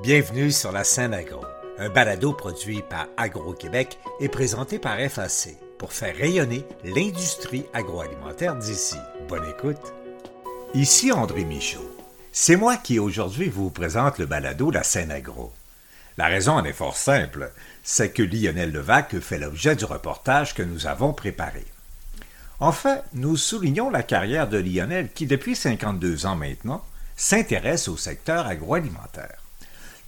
Bienvenue 0.00 0.52
sur 0.52 0.70
la 0.70 0.84
scène 0.84 1.12
agro, 1.12 1.44
un 1.76 1.88
balado 1.88 2.32
produit 2.32 2.82
par 2.88 3.08
Agro-Québec 3.16 3.98
et 4.20 4.28
présenté 4.28 4.78
par 4.78 4.96
FAC 4.96 5.56
pour 5.76 5.92
faire 5.92 6.16
rayonner 6.16 6.64
l'industrie 6.84 7.66
agroalimentaire 7.72 8.54
d'ici. 8.54 8.94
Bonne 9.28 9.48
écoute. 9.50 9.92
Ici 10.72 11.10
André 11.10 11.44
Michaud. 11.44 11.90
C'est 12.30 12.54
moi 12.54 12.76
qui 12.76 13.00
aujourd'hui 13.00 13.48
vous 13.48 13.70
présente 13.70 14.18
le 14.18 14.26
balado 14.26 14.70
La 14.70 14.84
scène 14.84 15.10
agro. 15.10 15.52
La 16.16 16.28
raison 16.28 16.52
en 16.52 16.64
est 16.64 16.72
fort 16.72 16.96
simple, 16.96 17.50
c'est 17.82 18.10
que 18.10 18.22
Lionel 18.22 18.70
Levac 18.70 19.18
fait 19.18 19.38
l'objet 19.38 19.74
du 19.74 19.84
reportage 19.84 20.54
que 20.54 20.62
nous 20.62 20.86
avons 20.86 21.12
préparé. 21.12 21.64
Enfin, 22.60 23.00
nous 23.14 23.36
soulignons 23.36 23.90
la 23.90 24.04
carrière 24.04 24.48
de 24.48 24.58
Lionel 24.58 25.10
qui, 25.12 25.26
depuis 25.26 25.56
52 25.56 26.24
ans 26.26 26.36
maintenant, 26.36 26.84
s'intéresse 27.16 27.88
au 27.88 27.96
secteur 27.96 28.46
agroalimentaire. 28.46 29.47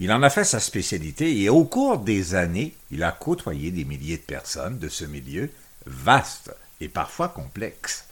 Il 0.03 0.11
en 0.11 0.23
a 0.23 0.31
fait 0.31 0.45
sa 0.45 0.59
spécialité 0.59 1.43
et 1.43 1.49
au 1.49 1.63
cours 1.63 1.99
des 1.99 2.33
années, 2.33 2.73
il 2.89 3.03
a 3.03 3.11
côtoyé 3.11 3.69
des 3.69 3.85
milliers 3.85 4.17
de 4.17 4.23
personnes 4.23 4.79
de 4.79 4.89
ce 4.89 5.05
milieu 5.05 5.51
vaste 5.85 6.51
et 6.79 6.87
parfois 6.87 7.29
complexe. 7.29 8.07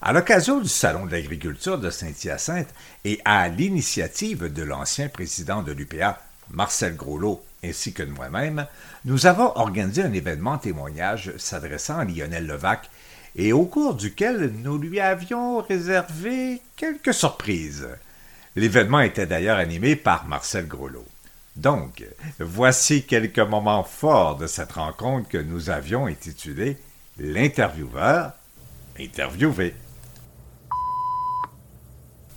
À 0.00 0.14
l'occasion 0.14 0.60
du 0.60 0.68
Salon 0.70 1.04
de 1.04 1.12
l'agriculture 1.12 1.78
de 1.78 1.90
Saint-Hyacinthe 1.90 2.72
et 3.04 3.20
à 3.26 3.48
l'initiative 3.48 4.50
de 4.50 4.62
l'ancien 4.62 5.10
président 5.10 5.62
de 5.62 5.72
l'UPA, 5.72 6.22
Marcel 6.52 6.96
Groslot, 6.96 7.44
ainsi 7.62 7.92
que 7.92 8.02
de 8.02 8.12
moi-même, 8.12 8.66
nous 9.04 9.26
avons 9.26 9.54
organisé 9.58 10.02
un 10.02 10.14
événement 10.14 10.56
témoignage 10.56 11.34
s'adressant 11.36 11.98
à 11.98 12.06
Lionel 12.06 12.46
Levac 12.46 12.88
et 13.36 13.52
au 13.52 13.66
cours 13.66 13.94
duquel 13.94 14.54
nous 14.62 14.78
lui 14.78 15.00
avions 15.00 15.58
réservé 15.58 16.62
quelques 16.76 17.12
surprises. 17.12 17.88
L'événement 18.54 19.00
était 19.00 19.26
d'ailleurs 19.26 19.58
animé 19.58 19.96
par 19.96 20.26
Marcel 20.26 20.66
Groslot. 20.66 21.04
Donc, 21.56 22.04
voici 22.38 23.04
quelques 23.04 23.38
moments 23.38 23.84
forts 23.84 24.36
de 24.36 24.46
cette 24.46 24.72
rencontre 24.72 25.28
que 25.28 25.38
nous 25.38 25.70
avions 25.70 26.06
intitulée 26.06 26.78
L'intervieweur 27.18 28.32
interviewé. 28.98 29.74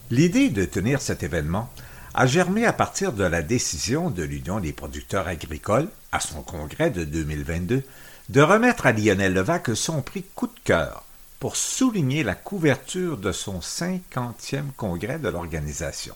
L'idée 0.09 0.49
de 0.49 0.63
tenir 0.63 1.01
cet 1.01 1.21
événement 1.21 1.69
a 2.13 2.25
germé 2.25 2.65
à 2.65 2.71
partir 2.71 3.11
de 3.11 3.25
la 3.25 3.41
décision 3.41 4.09
de 4.09 4.23
l'Union 4.23 4.61
des 4.61 4.71
producteurs 4.71 5.27
agricoles, 5.27 5.89
à 6.13 6.21
son 6.21 6.41
congrès 6.41 6.91
de 6.91 7.03
2022, 7.03 7.83
de 8.29 8.41
remettre 8.41 8.85
à 8.85 8.93
Lionel 8.93 9.33
Levac 9.33 9.75
son 9.75 10.01
prix 10.01 10.23
coup 10.33 10.47
de 10.47 10.59
cœur 10.63 11.03
pour 11.39 11.55
souligner 11.55 12.23
la 12.23 12.35
couverture 12.35 13.17
de 13.17 13.31
son 13.31 13.59
50e 13.59 14.71
congrès 14.77 15.19
de 15.19 15.29
l'organisation. 15.29 16.15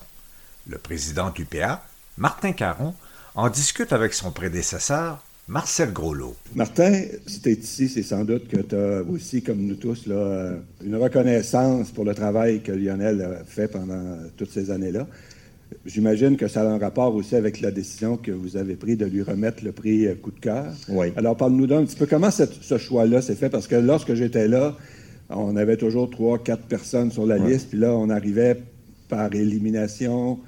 Le 0.66 0.78
président 0.78 1.30
du 1.30 1.44
PA, 1.44 1.84
Martin 2.16 2.52
Caron 2.52 2.94
en 3.34 3.50
discute 3.50 3.92
avec 3.92 4.14
son 4.14 4.30
prédécesseur, 4.30 5.24
Marcel 5.48 5.92
Groslot. 5.92 6.36
Martin, 6.54 7.02
si 7.26 7.40
tu 7.40 7.48
es 7.48 7.54
ici, 7.54 7.88
c'est 7.88 8.04
sans 8.04 8.24
doute 8.24 8.46
que 8.46 8.58
tu 8.58 8.76
as 8.76 9.02
aussi, 9.02 9.42
comme 9.42 9.58
nous 9.58 9.74
tous, 9.74 10.06
là, 10.06 10.52
une 10.84 10.94
reconnaissance 10.94 11.90
pour 11.90 12.04
le 12.04 12.14
travail 12.14 12.62
que 12.62 12.70
Lionel 12.70 13.20
a 13.20 13.44
fait 13.44 13.66
pendant 13.66 14.16
toutes 14.36 14.52
ces 14.52 14.70
années-là. 14.70 15.08
J'imagine 15.84 16.36
que 16.36 16.46
ça 16.46 16.62
a 16.62 16.66
un 16.66 16.78
rapport 16.78 17.12
aussi 17.16 17.34
avec 17.34 17.60
la 17.60 17.72
décision 17.72 18.16
que 18.16 18.30
vous 18.30 18.56
avez 18.56 18.76
prise 18.76 18.96
de 18.96 19.06
lui 19.06 19.22
remettre 19.22 19.64
le 19.64 19.72
prix 19.72 20.06
coup 20.22 20.30
de 20.30 20.38
cœur. 20.38 20.72
Oui. 20.88 21.12
Alors, 21.16 21.36
parle-nous 21.36 21.66
d'un 21.66 21.84
petit 21.84 21.96
peu 21.96 22.06
comment 22.06 22.30
ce 22.30 22.78
choix-là 22.78 23.22
s'est 23.22 23.34
fait, 23.34 23.50
parce 23.50 23.66
que 23.66 23.74
lorsque 23.74 24.14
j'étais 24.14 24.46
là, 24.46 24.76
on 25.30 25.56
avait 25.56 25.76
toujours 25.76 26.08
trois, 26.10 26.38
quatre 26.38 26.66
personnes 26.66 27.10
sur 27.10 27.26
la 27.26 27.38
liste, 27.38 27.70
puis 27.70 27.78
là, 27.78 27.90
on 27.92 28.08
arrivait 28.08 28.62
par 29.08 29.34
élimination 29.34 30.38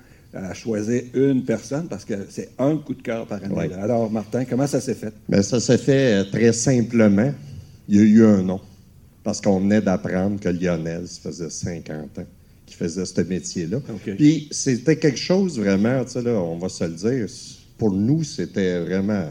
à 0.45 0.55
choisir 0.55 1.03
une 1.15 1.45
personne 1.45 1.87
parce 1.89 2.05
que 2.05 2.15
c'est 2.29 2.51
un 2.59 2.77
coup 2.77 2.95
de 2.95 3.03
cœur 3.03 3.27
par 3.27 3.42
année. 3.42 3.75
Alors, 3.75 4.11
Martin, 4.11 4.45
comment 4.45 4.67
ça 4.67 4.81
s'est 4.81 4.95
fait? 4.95 5.12
Bien, 5.28 5.43
ça 5.43 5.61
s'est 5.61 5.78
fait 5.78 6.20
euh, 6.20 6.25
très 6.31 6.53
simplement. 6.53 7.33
Il 7.89 7.97
y 7.97 7.98
a 7.98 8.03
eu 8.03 8.25
un 8.25 8.43
nom. 8.43 8.61
Parce 9.25 9.41
qu'on 9.41 9.61
venait 9.61 9.81
d'apprendre 9.81 10.38
que 10.38 10.49
Lionel, 10.49 11.09
ça 11.09 11.21
faisait 11.22 11.50
50 11.50 12.19
ans 12.19 12.27
qu'il 12.66 12.77
faisait 12.77 13.05
ce 13.05 13.21
métier-là. 13.21 13.78
Puis 14.16 14.49
c'était 14.50 14.97
quelque 14.97 15.19
chose 15.19 15.59
vraiment, 15.59 16.05
tu 16.05 16.12
sais, 16.12 16.22
là, 16.22 16.33
on 16.33 16.59
va 16.59 16.69
se 16.69 16.84
le 16.84 16.91
dire, 16.91 17.27
pour 17.78 17.93
nous, 17.93 18.22
c'était 18.25 18.81
vraiment 18.81 19.31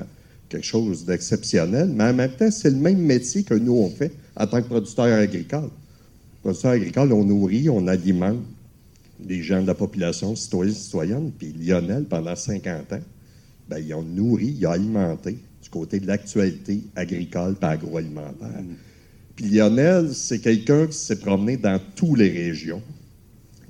quelque 0.50 0.66
chose 0.66 1.06
d'exceptionnel, 1.06 1.92
mais 1.94 2.06
en 2.06 2.14
même 2.14 2.32
temps, 2.32 2.52
c'est 2.52 2.70
le 2.70 2.78
même 2.78 3.00
métier 3.00 3.44
que 3.44 3.54
nous, 3.54 3.74
on 3.74 3.90
fait 3.90 4.12
en 4.38 4.48
tant 4.48 4.62
que 4.62 4.68
producteurs 4.68 5.06
agricoles. 5.06 5.70
Producteurs 6.42 6.72
agricoles, 6.72 7.12
on 7.12 7.24
nourrit, 7.24 7.70
on 7.70 7.88
alimente, 7.88 8.44
des 9.20 9.42
gens 9.42 9.62
de 9.62 9.68
la 9.68 9.74
population, 9.74 10.36
citoyens, 10.36 10.74
citoyennes. 10.74 11.32
Puis 11.38 11.54
Lionel, 11.54 12.06
pendant 12.06 12.36
50 12.36 12.94
ans, 12.94 13.00
ben, 13.70 13.80
ils 13.80 13.94
ont 13.94 14.04
nourri, 14.04 14.56
ils 14.60 14.68
ont 14.68 14.72
alimenté 14.72 15.38
du 15.62 15.70
côté 15.70 16.00
de 16.00 16.08
l'actualité 16.08 16.82
agricole 16.96 17.56
et 17.62 17.66
agroalimentaire. 17.66 18.62
Mm. 18.62 18.76
Puis 19.36 19.46
Lionel, 19.46 20.14
c'est 20.14 20.40
quelqu'un 20.40 20.88
qui 20.88 20.98
s'est 20.98 21.20
promené 21.20 21.58
dans 21.58 21.80
toutes 21.96 22.18
les 22.20 22.30
régions. 22.30 22.82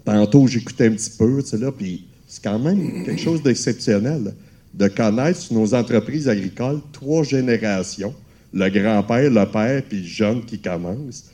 Tantôt, 0.04 0.48
j'écoutais 0.48 0.88
un 0.88 0.92
petit 0.92 1.12
peu, 1.18 1.42
tu 1.42 1.50
sais, 1.50 1.58
là, 1.58 1.72
puis 1.72 2.06
c'est 2.28 2.44
quand 2.44 2.60
même 2.60 3.04
quelque 3.06 3.22
chose 3.22 3.42
d'exceptionnel 3.42 4.34
de 4.74 4.88
connaître 4.88 5.54
nos 5.54 5.74
entreprises 5.74 6.28
agricoles 6.28 6.82
trois 6.92 7.24
générations, 7.24 8.14
le 8.54 8.70
grand-père, 8.70 9.30
le 9.30 9.46
père, 9.46 9.82
puis 9.88 10.02
le 10.02 10.08
jeune 10.08 10.46
qui 10.46 10.60
commence 10.60 11.26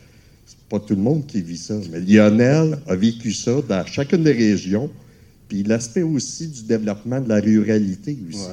pas 0.72 0.80
tout 0.80 0.96
le 0.96 1.02
monde 1.02 1.26
qui 1.26 1.42
vit 1.42 1.58
ça, 1.58 1.74
mais 1.92 2.00
Lionel 2.00 2.80
a 2.88 2.96
vécu 2.96 3.34
ça 3.34 3.52
dans 3.68 3.86
chacune 3.86 4.24
des 4.24 4.32
régions. 4.32 4.90
Puis 5.50 5.64
l'aspect 5.64 6.02
aussi 6.02 6.48
du 6.48 6.64
développement 6.64 7.20
de 7.20 7.28
la 7.28 7.42
ruralité 7.42 8.18
aussi. 8.30 8.48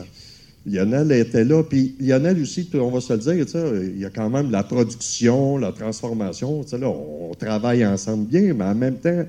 Lionel 0.67 1.13
était 1.13 1.45
là. 1.45 1.63
Puis 1.63 1.95
Lionel 2.01 2.43
aussi, 2.43 2.69
on 2.75 2.91
va 2.91 3.01
se 3.01 3.13
le 3.13 3.21
dire, 3.21 3.47
il 3.95 4.01
y 4.01 4.05
a 4.05 4.11
quand 4.11 4.29
même 4.29 4.51
la 4.51 4.65
production, 4.65 5.59
la 5.59 5.71
transformation. 5.71 6.65
Là, 6.73 6.89
on 6.89 7.33
travaille 7.39 7.87
ensemble 7.87 8.27
bien, 8.27 8.53
mais 8.53 8.65
en 8.65 8.75
même 8.75 8.97
temps, 8.97 9.25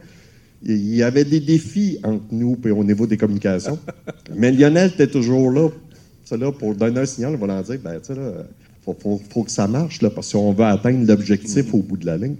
il 0.63 0.95
y 0.95 1.03
avait 1.03 1.25
des 1.25 1.39
défis 1.39 1.99
entre 2.03 2.25
nous 2.31 2.57
et 2.65 2.71
au 2.71 2.83
niveau 2.83 3.05
des 3.05 3.17
communications. 3.17 3.77
mais 4.35 4.51
Lionel 4.51 4.89
était 4.89 5.05
toujours 5.05 5.51
là, 5.51 5.69
là 6.31 6.51
pour 6.51 6.73
donner 6.73 7.01
un 7.01 7.05
signal, 7.05 7.35
on 7.35 7.37
va 7.37 7.53
leur 7.53 7.63
dire, 7.63 7.79
ben, 7.83 7.99
il 8.09 8.15
faut, 8.83 9.21
faut, 9.29 9.43
que 9.43 9.51
ça 9.51 9.67
marche, 9.67 10.01
là, 10.01 10.09
parce 10.09 10.31
qu'on 10.31 10.53
veut 10.53 10.65
atteindre 10.65 11.05
l'objectif 11.05 11.71
au 11.71 11.83
bout 11.83 11.97
de 11.97 12.07
la 12.07 12.17
ligne. 12.17 12.35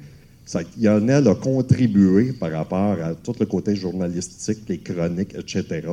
Lionel 0.78 1.28
a 1.28 1.36
contribué 1.36 2.34
par 2.34 2.52
rapport 2.52 2.98
à 3.02 3.14
tout 3.16 3.36
le 3.40 3.46
côté 3.46 3.76
journalistique, 3.76 4.60
les 4.68 4.80
chroniques, 4.80 5.36
etc. 5.36 5.88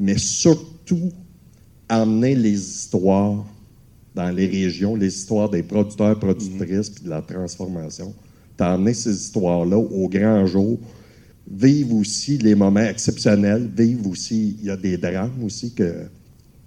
Mais 0.00 0.18
surtout, 0.18 1.12
amener 1.88 2.34
les 2.34 2.52
histoires 2.52 3.44
dans 4.14 4.30
les 4.30 4.46
régions, 4.46 4.94
les 4.96 5.08
histoires 5.08 5.50
des 5.50 5.62
producteurs, 5.62 6.18
productrices, 6.18 6.90
puis 6.90 7.04
de 7.04 7.10
la 7.10 7.20
transformation. 7.20 8.14
T'amener 8.56 8.94
ces 8.94 9.12
histoires-là 9.12 9.76
au 9.76 10.08
grand 10.08 10.46
jour. 10.46 10.78
Vivre 11.50 11.96
aussi 11.96 12.38
les 12.38 12.54
moments 12.54 12.80
exceptionnels. 12.80 13.68
Vivre 13.76 14.08
aussi, 14.08 14.56
il 14.60 14.66
y 14.66 14.70
a 14.70 14.76
des 14.76 14.96
drames 14.96 15.42
aussi 15.44 15.74
que, 15.74 16.06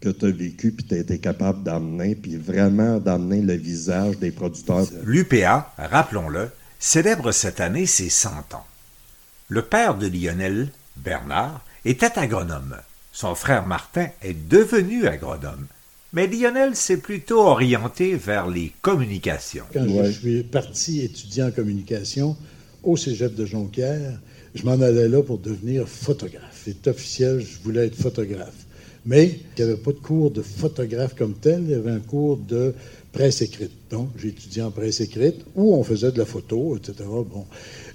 que 0.01 0.09
tu 0.09 0.25
as 0.25 0.31
vécu 0.31 0.71
puis 0.71 0.85
tu 0.85 0.95
as 0.95 0.99
été 0.99 1.17
capable 1.17 1.63
d'amener, 1.63 2.15
puis 2.15 2.35
vraiment 2.35 2.99
d'amener 2.99 3.41
le 3.41 3.53
visage 3.53 4.19
des 4.19 4.31
producteurs. 4.31 4.85
L'UPA, 5.05 5.73
rappelons-le, 5.77 6.49
célèbre 6.79 7.31
cette 7.31 7.59
année 7.59 7.85
ses 7.85 8.09
100 8.09 8.53
ans. 8.53 8.65
Le 9.49 9.61
père 9.61 9.95
de 9.95 10.07
Lionel, 10.07 10.69
Bernard, 10.97 11.63
était 11.85 12.17
agronome. 12.19 12.77
Son 13.11 13.33
frère 13.33 13.65
Martin 13.65 14.09
est 14.21 14.47
devenu 14.47 15.07
agronome. 15.07 15.67
Mais 16.13 16.27
Lionel 16.27 16.75
s'est 16.75 16.97
plutôt 16.97 17.41
orienté 17.41 18.15
vers 18.15 18.47
les 18.47 18.73
communications. 18.81 19.65
Quand 19.73 19.87
je 19.87 20.11
suis 20.11 20.43
parti 20.43 21.01
étudier 21.01 21.43
en 21.43 21.51
communication 21.51 22.37
au 22.83 22.95
cégep 22.95 23.35
de 23.35 23.45
Jonquière, 23.45 24.19
je 24.55 24.63
m'en 24.63 24.79
allais 24.81 25.07
là 25.07 25.21
pour 25.21 25.37
devenir 25.37 25.87
photographe. 25.87 26.61
C'est 26.65 26.87
officiel, 26.87 27.39
je 27.39 27.59
voulais 27.63 27.87
être 27.87 27.95
photographe. 27.95 28.66
Mais 29.07 29.39
il 29.57 29.63
n'y 29.63 29.71
avait 29.71 29.79
pas 29.79 29.93
de 29.93 29.99
cours 29.99 30.31
de 30.31 30.41
photographe 30.41 31.15
comme 31.15 31.33
tel, 31.35 31.63
il 31.63 31.71
y 31.71 31.73
avait 31.75 31.91
un 31.91 31.99
cours 31.99 32.35
de 32.35 32.73
presse 33.13 33.41
écrite. 33.41 33.71
Donc, 33.89 34.09
j'ai 34.17 34.27
étudié 34.27 34.61
en 34.61 34.69
presse 34.69 34.99
écrite 34.99 35.45
où 35.55 35.73
on 35.75 35.83
faisait 35.83 36.11
de 36.11 36.17
la 36.17 36.25
photo, 36.25 36.75
etc. 36.75 36.93
Bon. 37.07 37.45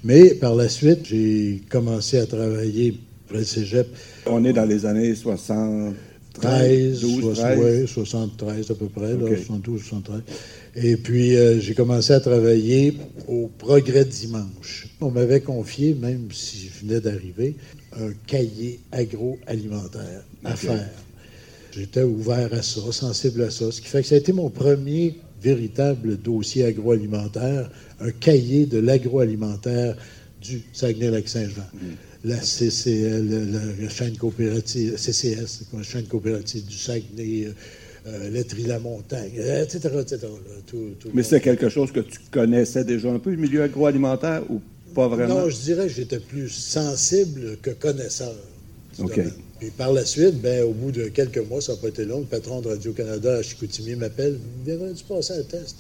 Mais 0.05 0.31
par 0.35 0.55
la 0.55 0.71
suite, 0.71 1.01
j'ai 1.05 1.61
commencé 1.69 2.19
à 2.19 2.25
travailler 2.25 2.99
pour 3.29 3.37
le 3.37 3.45
cégep. 3.45 3.89
On 4.25 4.43
est 4.47 4.55
dans 4.55 4.65
les 4.65 4.87
années 4.87 5.15
73, 5.15 7.05
73 7.87 8.71
à 8.71 8.75
peu 8.75 8.87
près, 8.87 9.13
72, 9.13 9.83
73. 9.83 10.23
Et 10.77 10.97
puis, 10.97 11.37
euh, 11.37 11.61
j'ai 11.61 11.75
commencé 11.75 12.15
à 12.15 12.21
travailler 12.21 12.97
au 13.29 13.51
Progrès 13.59 14.07
Dimanche. 14.07 14.89
On 15.03 15.11
m'avait 15.11 15.43
confié, 15.43 15.93
même 15.93 16.29
si 16.33 16.69
je 16.69 16.87
venais 16.87 17.01
d'arriver, 17.01 17.55
un 18.01 18.13
cahier 18.27 18.81
agroalimentaire 18.91 20.25
à 20.45 20.57
faire. 20.57 20.89
J'étais 21.75 22.03
ouvert 22.03 22.53
à 22.53 22.63
ça, 22.63 22.81
sensible 22.93 23.43
à 23.43 23.51
ça, 23.51 23.71
ce 23.71 23.81
qui 23.81 23.89
fait 23.89 24.03
que 24.03 24.09
ça 24.09 24.15
a 24.15 24.19
été 24.19 24.33
mon 24.33 24.51
premier 24.51 25.17
véritable 25.43 26.19
dossier 26.19 26.65
agroalimentaire, 26.65 27.71
un 28.01 28.11
cahier 28.11 28.67
de 28.67 28.79
l'agroalimentaire 28.79 29.97
du 30.41 30.63
Saguenay-Lac-Saint-Jean. 30.73 31.67
Mm. 31.73 31.79
La 32.25 32.41
CCL, 32.41 33.51
la, 33.81 33.89
chaîne 33.89 34.17
coopérative, 34.17 34.97
CCS, 34.97 35.63
la 35.73 35.83
chaîne 35.83 36.05
coopérative 36.05 36.65
du 36.65 36.77
Saguenay, 36.77 37.49
euh, 38.07 38.43
la 38.67 38.79
montagne 38.79 39.33
etc., 39.35 39.89
etc. 40.01 40.27
Mais 41.15 41.25
c'est 41.25 41.41
quelque 41.41 41.69
chose 41.69 41.91
que 41.91 42.01
tu 42.01 42.19
connaissais 42.31 42.85
déjà 42.85 43.11
un 43.11 43.19
peu, 43.19 43.31
le 43.31 43.39
milieu 43.39 43.63
agroalimentaire, 43.63 44.43
ou 44.49 44.61
pas 44.95 45.09
vraiment? 45.09 45.41
Non, 45.41 45.49
je 45.49 45.57
dirais 45.57 45.87
que 45.87 45.93
j'étais 45.93 46.21
plus 46.21 46.49
sensible 46.49 47.57
que 47.61 47.71
connaisseur. 47.71 48.35
OK. 48.99 49.21
Et 49.65 49.71
par 49.71 49.93
la 49.93 50.05
suite, 50.05 50.41
ben, 50.41 50.65
au 50.65 50.73
bout 50.73 50.91
de 50.91 51.05
quelques 51.05 51.39
mois, 51.39 51.61
ça 51.61 51.73
n'a 51.73 51.79
pas 51.79 51.89
été 51.89 52.05
long, 52.05 52.19
le 52.19 52.25
patron 52.25 52.61
de 52.61 52.69
Radio-Canada 52.69 53.37
à 53.37 53.43
Chicoutimi 53.43 53.95
m'appelle. 53.95 54.37
Viendrais-tu 54.65 55.05
passer 55.05 55.35
un 55.35 55.43
test? 55.43 55.77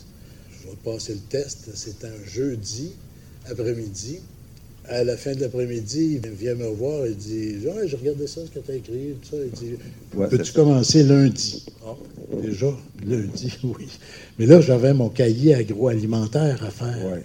Je 0.52 0.68
vais 0.68 0.76
passer 0.84 1.14
le 1.14 1.20
test. 1.20 1.70
C'est 1.74 2.04
un 2.04 2.24
jeudi 2.24 2.92
après-midi. 3.50 4.20
À 4.88 5.02
la 5.04 5.16
fin 5.16 5.32
de 5.32 5.40
l'après-midi, 5.40 6.20
il 6.22 6.30
vient 6.30 6.54
me 6.54 6.66
voir 6.66 7.06
et 7.06 7.14
dit 7.14 7.56
ouais, 7.64 7.88
J'ai 7.88 7.96
regardé 7.96 8.26
ça, 8.28 8.42
ce 8.44 8.50
que 8.50 8.64
tu 8.64 8.70
as 8.70 8.74
écrit, 8.76 9.14
tout 9.20 9.28
ça. 9.30 9.36
Il 9.44 9.50
dit 9.50 9.74
Peux-tu 10.30 10.52
commencer 10.52 11.02
lundi 11.02 11.64
ah, 11.84 11.96
Déjà, 12.40 12.76
lundi, 13.04 13.52
oui. 13.64 13.88
Mais 14.38 14.46
là, 14.46 14.60
j'avais 14.60 14.94
mon 14.94 15.08
cahier 15.08 15.54
agroalimentaire 15.54 16.64
à 16.64 16.70
faire. 16.70 17.18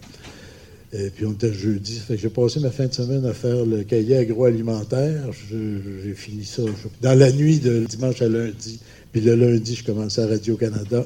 Et 0.94 1.10
puis 1.10 1.26
on 1.26 1.34
était 1.34 1.54
jeudi. 1.54 2.00
Fait 2.00 2.16
que 2.16 2.22
j'ai 2.22 2.30
passé 2.30 2.60
ma 2.60 2.72
fin 2.72 2.86
de 2.86 2.94
semaine 2.94 3.26
à 3.26 3.34
faire 3.34 3.66
le 3.66 3.84
cahier 3.84 4.18
agroalimentaire. 4.18 5.26
J'ai 5.50 6.14
fini 6.14 6.46
ça 6.46 6.64
dans 7.02 7.18
la 7.18 7.32
nuit 7.32 7.60
de 7.60 7.86
dimanche 7.86 8.22
à 8.22 8.30
lundi. 8.30 8.80
Puis 9.12 9.22
le 9.22 9.36
lundi, 9.36 9.76
je 9.76 9.84
commençais 9.84 10.22
à 10.22 10.28
Radio-Canada, 10.28 11.06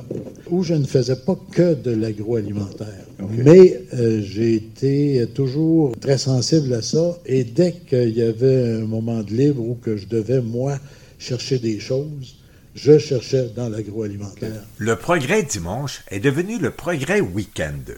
où 0.49 0.63
je 0.63 0.73
ne 0.73 0.85
faisais 0.85 1.15
pas 1.15 1.37
que 1.51 1.75
de 1.75 1.91
l'agroalimentaire. 1.91 3.05
Mais 3.29 3.81
euh, 3.93 4.21
j'ai 4.21 4.55
été 4.55 5.25
toujours 5.33 5.95
très 5.99 6.17
sensible 6.17 6.73
à 6.73 6.81
ça. 6.81 7.17
Et 7.25 7.43
dès 7.43 7.73
qu'il 7.73 8.17
y 8.17 8.23
avait 8.23 8.81
un 8.81 8.85
moment 8.85 9.21
de 9.21 9.31
libre 9.31 9.61
où 9.61 9.75
que 9.75 9.97
je 9.97 10.07
devais, 10.07 10.41
moi, 10.41 10.79
chercher 11.19 11.59
des 11.59 11.79
choses, 11.79 12.35
je 12.75 12.97
cherchais 12.97 13.49
dans 13.55 13.69
l'agroalimentaire. 13.69 14.63
Le 14.77 14.95
progrès 14.95 15.43
dimanche 15.43 16.01
est 16.09 16.19
devenu 16.19 16.57
le 16.57 16.71
progrès 16.71 17.21
week-end. 17.21 17.93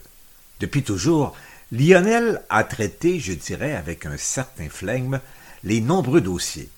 Depuis 0.60 0.84
toujours, 0.84 1.34
Lionel 1.74 2.40
a 2.50 2.64
traité, 2.64 3.20
je 3.20 3.34
dirais, 3.34 3.74
avec 3.74 4.06
un 4.06 4.16
certain 4.16 4.70
flegme, 4.70 5.20
les 5.64 5.82
nombreux 5.82 6.22
dossiers, 6.22 6.70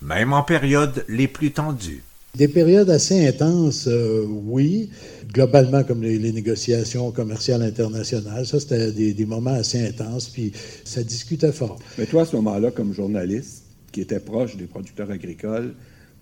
même 0.00 0.32
en 0.32 0.42
périodes 0.42 1.04
les 1.08 1.28
plus 1.28 1.52
tendues. 1.52 2.02
Des 2.34 2.48
périodes 2.48 2.90
assez 2.90 3.24
intenses, 3.24 3.86
euh, 3.86 4.26
oui. 4.26 4.90
Globalement, 5.32 5.84
comme 5.84 6.02
les, 6.02 6.18
négociations 6.32 7.12
commerciales 7.12 7.62
internationales, 7.62 8.44
ça, 8.44 8.58
c'était 8.58 8.90
des, 8.90 9.26
moments 9.26 9.54
assez 9.54 9.86
intenses, 9.86 10.28
puis 10.28 10.50
ça 10.84 11.04
discutait 11.04 11.52
fort. 11.52 11.78
Mais 11.96 12.06
toi, 12.06 12.22
à 12.22 12.24
ce 12.24 12.34
moment-là, 12.34 12.72
comme 12.72 12.92
journaliste, 12.92 13.62
qui 13.92 14.00
était 14.00 14.18
proche 14.18 14.56
des 14.56 14.64
producteurs 14.66 15.12
agricoles, 15.12 15.74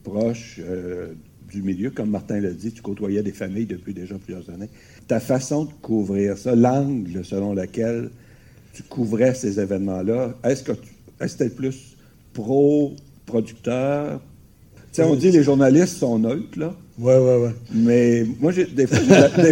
proche 0.05 0.57
euh, 0.59 1.15
du 1.50 1.62
milieu, 1.62 1.91
comme 1.91 2.11
Martin 2.11 2.41
l'a 2.41 2.50
dit, 2.50 2.73
tu 2.73 2.82
côtoyais 2.82 3.23
des 3.23 3.32
familles 3.32 3.67
depuis 3.67 3.94
déjà 3.94 4.17
plusieurs 4.17 4.49
années 4.50 4.69
ta 5.11 5.19
façon 5.19 5.64
de 5.64 5.73
couvrir 5.82 6.38
ça, 6.38 6.55
l'angle 6.55 7.25
selon 7.25 7.52
lequel 7.52 8.11
tu 8.73 8.85
couvrais 8.85 9.35
ces 9.35 9.58
événements-là, 9.58 10.35
est-ce 10.44 10.62
que 10.62 10.70
c'était 11.26 11.49
plus 11.49 11.97
pro-producteur? 12.32 14.20
Tu 14.76 14.85
sais, 14.93 15.02
on 15.02 15.17
dit 15.17 15.32
les 15.32 15.43
journalistes 15.43 15.97
sont 15.97 16.20
neutres, 16.20 16.56
là. 16.56 16.76
Oui, 16.97 17.14
oui, 17.17 17.32
oui. 17.44 17.50
Mais 17.75 18.25
moi, 18.38 18.52
des 18.52 18.87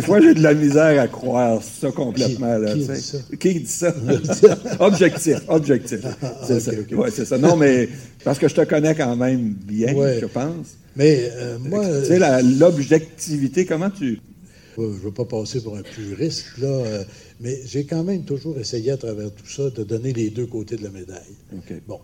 fois, 0.01 0.21
j'ai 0.21 0.35
de, 0.35 0.43
la 0.43 0.55
misère 0.55 1.01
à 1.01 1.09
croire 1.09 1.61
ça 1.61 1.91
complètement. 1.91 2.55
Qui, 2.57 2.63
là, 2.63 2.75
qui, 2.75 2.81
dit 2.81 3.01
ça? 3.01 3.19
qui 3.41 3.55
dit 3.61 3.67
ça? 3.67 4.59
objectif, 4.79 5.39
objectif. 5.49 6.01
c'est 6.47 6.61
ça. 6.61 6.73
Ouais, 6.93 7.11
c'est 7.11 7.25
ça. 7.25 7.37
Non, 7.37 7.57
mais 7.57 7.89
parce 8.23 8.39
que 8.39 8.47
je 8.47 8.55
te 8.55 8.61
connais 8.61 8.95
quand 8.95 9.17
même 9.17 9.55
bien, 9.55 9.93
je 10.21 10.27
pense. 10.27 10.77
Mais 10.99 11.31
euh, 11.33 11.59
moi... 11.61 11.87
Tu 12.01 12.07
sais, 12.07 12.43
l'objectivité, 12.43 13.65
comment 13.65 13.91
tu 13.91 14.21
je 14.77 14.83
ne 14.85 14.89
veux 14.91 15.11
pas 15.11 15.25
passer 15.25 15.61
pour 15.61 15.77
un 15.77 15.83
puriste, 15.83 16.57
là, 16.59 16.69
euh, 16.69 17.05
mais 17.41 17.59
j'ai 17.67 17.85
quand 17.85 18.05
même 18.05 18.23
toujours 18.23 18.57
essayé 18.61 18.93
à 18.93 18.97
travers 18.97 19.33
tout 19.33 19.49
ça 19.49 19.71
de 19.71 19.83
donner 19.83 20.13
les 20.13 20.31
deux 20.31 20.47
côtés 20.47 20.77
de 20.77 20.85
la 20.85 20.91
médaille. 20.91 21.35
Bon. 21.89 21.99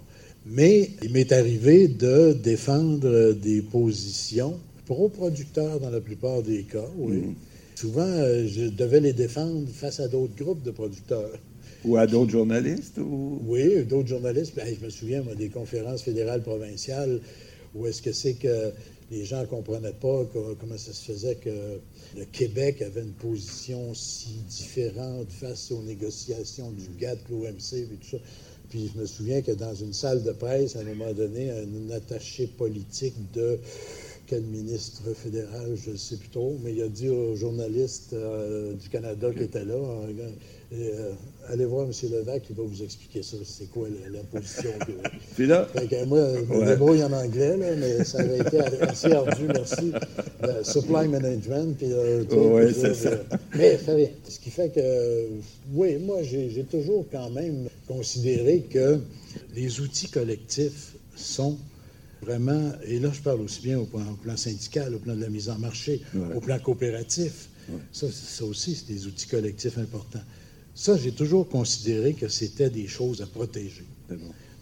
Mais 0.45 0.91
il 1.03 1.13
m'est 1.13 1.31
arrivé 1.31 1.87
de 1.87 2.33
défendre 2.33 3.33
des 3.33 3.63
positions 3.63 4.59
pro-producteurs 4.87 5.79
dans 5.79 5.91
la 5.91 6.01
plupart 6.01 6.43
des 6.43 6.65
cas, 6.65 6.91
oui. 6.99 7.19
Mm. 7.19 7.35
Souvent, 7.77 8.03
euh, 8.03 8.47
je 8.47 8.65
devais 8.65 9.01
les 9.01 9.13
défendre 9.13 9.69
face 9.73 10.01
à 10.01 10.09
d'autres 10.09 10.35
groupes 10.37 10.63
de 10.63 10.71
producteurs. 10.71 11.39
Ou 11.85 11.97
à 11.97 12.07
d'autres 12.07 12.33
journalistes? 12.33 12.99
Ou... 12.99 13.41
Oui, 13.47 13.85
d'autres 13.85 14.09
journalistes. 14.09 14.55
Ben, 14.57 14.67
je 14.67 14.85
me 14.85 14.91
souviens, 14.91 15.23
moi, 15.23 15.35
des 15.35 15.49
conférences 15.49 16.03
fédérales 16.03 16.43
provinciales 16.43 17.21
où 17.75 17.87
est-ce 17.87 18.03
que 18.03 18.13
c'est 18.13 18.35
que 18.35 18.73
les 19.11 19.25
gens 19.25 19.41
ne 19.41 19.47
comprenaient 19.47 19.93
pas 19.93 20.25
comment 20.33 20.79
ça 20.79 20.93
se 20.93 21.05
faisait 21.05 21.37
que 21.37 21.79
le 22.17 22.25
Québec 22.27 22.83
avait 22.83 23.03
une 23.03 23.13
position 23.13 23.93
si 23.95 24.31
différente 24.49 25.31
face 25.31 25.71
aux 25.71 25.83
négociations 25.83 26.71
du 26.71 26.89
GATT, 26.99 27.19
l'OMC 27.31 27.75
et 27.75 27.87
tout 28.01 28.17
ça? 28.17 28.19
Puis 28.71 28.91
je 28.93 28.99
me 28.99 29.07
souviens 29.07 29.43
que 29.43 29.53
dans 29.53 29.75
une 29.75 29.93
salle 29.93 30.23
de 30.23 30.33
presse, 30.33 30.77
à 30.77 30.81
un 30.81 30.85
moment 30.85 31.13
donné, 31.13 31.51
un 31.51 31.91
attaché 31.91 32.47
politique 32.47 33.15
de 33.33 33.59
quel 34.27 34.43
ministre 34.43 35.03
fédéral, 35.15 35.77
je 35.77 35.91
ne 35.91 35.97
sais 35.97 36.17
plus 36.17 36.31
trop, 36.31 36.57
mais 36.63 36.73
il 36.73 36.83
a 36.83 36.89
dit 36.89 37.09
aux 37.09 37.37
journalistes 37.37 38.15
euh, 38.15 38.73
du 38.75 38.89
Canada 38.89 39.31
qui 39.33 39.43
étaient 39.43 39.65
là, 39.65 39.77
allez 41.49 41.65
voir 41.65 41.87
M. 41.87 41.93
Levac, 42.11 42.43
il 42.51 42.57
va 42.57 42.63
vous 42.63 42.83
expliquer 42.83 43.23
ça, 43.23 43.37
c'est 43.45 43.71
quoi 43.71 43.89
la, 44.11 44.21
position. 44.21 44.71
Que... 44.81 44.93
Puis 45.35 45.47
là... 45.47 45.69
moi, 46.07 46.21
je 46.37 46.55
me 46.55 46.67
débrouille 46.67 47.03
en 47.05 47.13
anglais, 47.13 47.57
mais 47.57 48.05
ça 48.05 48.21
avait 48.21 48.39
été 48.39 48.61
assez 48.61 49.13
ardu, 49.13 49.45
merci. 49.49 49.93
supply 50.63 51.09
management, 51.09 51.77
puis... 51.77 51.93
Euh, 51.93 52.95
ça. 52.95 53.11
mais 53.55 53.79
ça 53.79 53.95
rien. 53.95 54.09
Ce 54.29 54.39
qui 54.39 54.51
fait 54.51 54.71
que, 54.71 55.29
oui, 55.73 55.97
moi, 55.99 56.23
j'ai 56.23 56.65
toujours 56.71 57.07
quand 57.11 57.31
même 57.31 57.69
considéré 57.87 58.61
que 58.71 58.99
les 59.55 59.81
outils 59.81 60.09
collectifs 60.09 60.95
sont 61.17 61.59
vraiment, 62.23 62.73
et 62.87 62.99
là 62.99 63.11
je 63.13 63.21
parle 63.21 63.43
aussi 63.43 63.61
bien 63.63 63.79
au 63.79 63.85
plan, 63.85 64.37
syndical, 64.37 64.95
au 64.95 64.99
plan 64.99 65.15
de 65.15 65.21
la 65.21 65.29
mise 65.29 65.49
en 65.49 65.59
marché, 65.59 66.01
au 66.35 66.41
plan 66.41 66.59
coopératif. 66.59 67.49
Ça, 67.93 68.07
ça 68.11 68.45
aussi, 68.45 68.75
c'est 68.75 68.93
des 68.93 69.07
outils 69.07 69.27
collectifs 69.27 69.79
importants. 69.79 70.21
Ça, 70.75 70.97
j'ai 70.97 71.13
toujours 71.13 71.49
considéré 71.49 72.15
que 72.15 72.29
c'était 72.29 72.71
des 72.71 72.89
choses 72.89 73.23
à 73.23 73.27
protéger. 73.27 73.85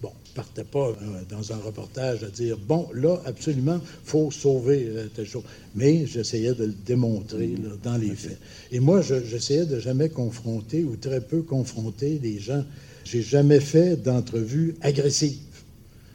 Bon. 0.02 0.10
je 0.24 0.30
ne 0.30 0.34
partais 0.34 0.64
pas 0.64 0.88
euh, 0.88 0.94
dans 1.30 1.52
un 1.52 1.56
reportage 1.56 2.22
à 2.22 2.28
dire, 2.28 2.58
bon, 2.58 2.86
là, 2.92 3.20
absolument, 3.24 3.76
il 3.76 4.08
faut 4.08 4.30
sauver 4.30 4.86
euh, 4.88 5.06
telle 5.14 5.26
chose. 5.26 5.44
Mais 5.74 6.04
j'essayais 6.06 6.52
de 6.52 6.66
le 6.66 6.74
démontrer 6.84 7.54
dans 7.82 7.96
les 7.96 8.14
faits. 8.14 8.38
Et 8.70 8.80
moi, 8.80 9.00
j'essayais 9.00 9.64
de 9.64 9.78
jamais 9.80 10.10
confronter 10.10 10.84
ou 10.84 10.96
très 10.96 11.20
peu 11.22 11.42
confronter 11.42 12.20
les 12.22 12.38
gens. 12.38 12.64
J'ai 13.04 13.22
jamais 13.22 13.60
fait 13.60 13.96
d'entrevue 13.96 14.74
agressive. 14.82 15.38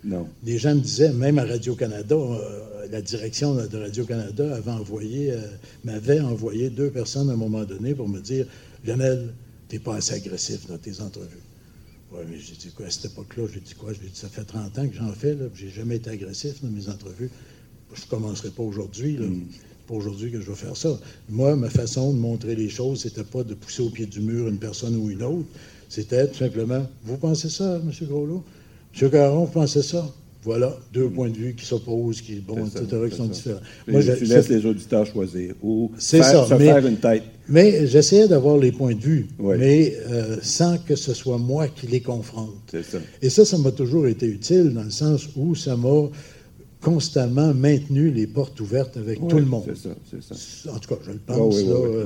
Non. 0.03 0.27
Les 0.45 0.59
gens 0.59 0.75
me 0.75 0.81
disaient, 0.81 1.11
même 1.11 1.39
à 1.39 1.45
Radio-Canada, 1.45 2.15
euh, 2.15 2.87
la 2.91 3.01
direction 3.01 3.55
de 3.55 3.77
Radio-Canada 3.77 4.55
avait 4.55 4.71
envoyé, 4.71 5.33
m'avait 5.83 6.19
envoyé 6.19 6.69
deux 6.69 6.91
personnes 6.91 7.31
à 7.31 7.33
un 7.33 7.37
moment 7.37 7.63
donné 7.63 7.95
pour 7.95 8.07
me 8.07 8.19
dire, 8.19 8.45
Lionel, 8.85 9.33
t'es 9.67 9.79
pas 9.79 9.95
assez 9.95 10.13
agressif 10.13 10.67
dans 10.67 10.77
tes 10.77 11.01
entrevues. 11.01 11.43
Oui, 12.11 12.19
mais 12.29 12.39
j'ai 12.39 12.55
dit 12.55 12.71
quoi 12.71 12.85
à 12.85 12.89
cette 12.89 13.11
époque-là? 13.11 13.43
J'ai 13.53 13.59
dit 13.59 13.73
quoi? 13.73 13.91
J'ai 13.91 14.07
dit, 14.07 14.15
ça 14.15 14.29
fait 14.29 14.45
30 14.45 14.79
ans 14.79 14.87
que 14.87 14.95
j'en 14.95 15.11
fais, 15.11 15.35
là, 15.35 15.45
j'ai 15.53 15.69
jamais 15.69 15.97
été 15.97 16.09
agressif 16.09 16.61
dans 16.63 16.69
mes 16.69 16.87
entrevues. 16.87 17.29
Je 17.93 18.01
ne 18.01 18.07
commencerai 18.07 18.49
pas 18.49 18.63
aujourd'hui, 18.63 19.17
là. 19.17 19.25
Mm. 19.25 19.47
pas 19.87 19.93
aujourd'hui 19.93 20.31
que 20.31 20.39
je 20.39 20.49
vais 20.49 20.55
faire 20.55 20.77
ça. 20.77 20.97
Moi, 21.29 21.55
ma 21.55 21.69
façon 21.69 22.13
de 22.13 22.17
montrer 22.17 22.55
les 22.55 22.69
choses, 22.69 23.01
c'était 23.01 23.23
pas 23.23 23.43
de 23.43 23.53
pousser 23.53 23.81
au 23.81 23.89
pied 23.89 24.05
du 24.05 24.21
mur 24.21 24.47
une 24.47 24.59
personne 24.59 24.95
ou 24.95 25.09
une 25.09 25.23
autre. 25.23 25.47
C'était 25.89 26.27
tout 26.27 26.37
simplement, 26.37 26.85
vous 27.03 27.17
pensez 27.17 27.49
ça, 27.49 27.75
M. 27.75 27.91
Groslo? 28.07 28.43
M. 28.99 29.09
Caron, 29.09 29.45
vous 29.45 29.51
pensez 29.51 29.81
ça? 29.81 30.09
Voilà, 30.47 30.77
deux 30.93 31.09
points 31.09 31.29
de 31.29 31.35
vue 31.35 31.55
qui 31.55 31.65
s'opposent, 31.65 32.21
qui, 32.21 32.35
bon, 32.35 32.65
etc., 32.65 32.85
qui 33.09 33.17
sont 33.17 33.25
différents. 33.25 33.59
Moi, 33.85 33.99
je, 33.99 34.13
tu 34.13 34.23
laisses 34.23 34.47
les 34.47 34.65
auditeurs 34.65 35.05
choisir 35.05 35.53
ou 35.61 35.91
faire, 35.99 36.23
ça, 36.23 36.47
se 36.47 36.55
faire 36.55 36.87
une 36.87 36.95
tête. 36.95 37.23
Mais 37.49 37.85
j'essayais 37.85 38.29
d'avoir 38.29 38.57
les 38.57 38.71
points 38.71 38.95
de 38.95 39.01
vue, 39.01 39.27
mais 39.39 39.97
euh, 40.09 40.37
sans 40.41 40.77
que 40.77 40.95
ce 40.95 41.13
soit 41.13 41.37
moi 41.37 41.67
qui 41.67 41.87
les 41.87 41.99
confronte. 41.99 42.73
Ça. 42.81 42.97
Et 43.21 43.29
ça, 43.29 43.43
ça 43.43 43.57
m'a 43.57 43.71
toujours 43.71 44.07
été 44.07 44.25
utile 44.25 44.71
dans 44.73 44.83
le 44.83 44.89
sens 44.89 45.27
où 45.35 45.53
ça 45.53 45.75
m'a 45.75 46.09
constamment 46.79 47.53
maintenu 47.53 48.09
les 48.09 48.25
portes 48.25 48.61
ouvertes 48.61 48.95
avec 48.95 49.19
tout 49.27 49.39
le 49.39 49.45
monde. 49.45 49.65
C'est 49.67 49.89
ça, 49.89 49.95
c'est 50.09 50.23
ça. 50.23 50.73
En 50.73 50.79
tout 50.79 50.87
cas, 50.87 51.01
je 51.05 51.11
le 51.11 51.19
pense. 51.19 51.61
là, 51.61 51.75
euh, 51.75 52.05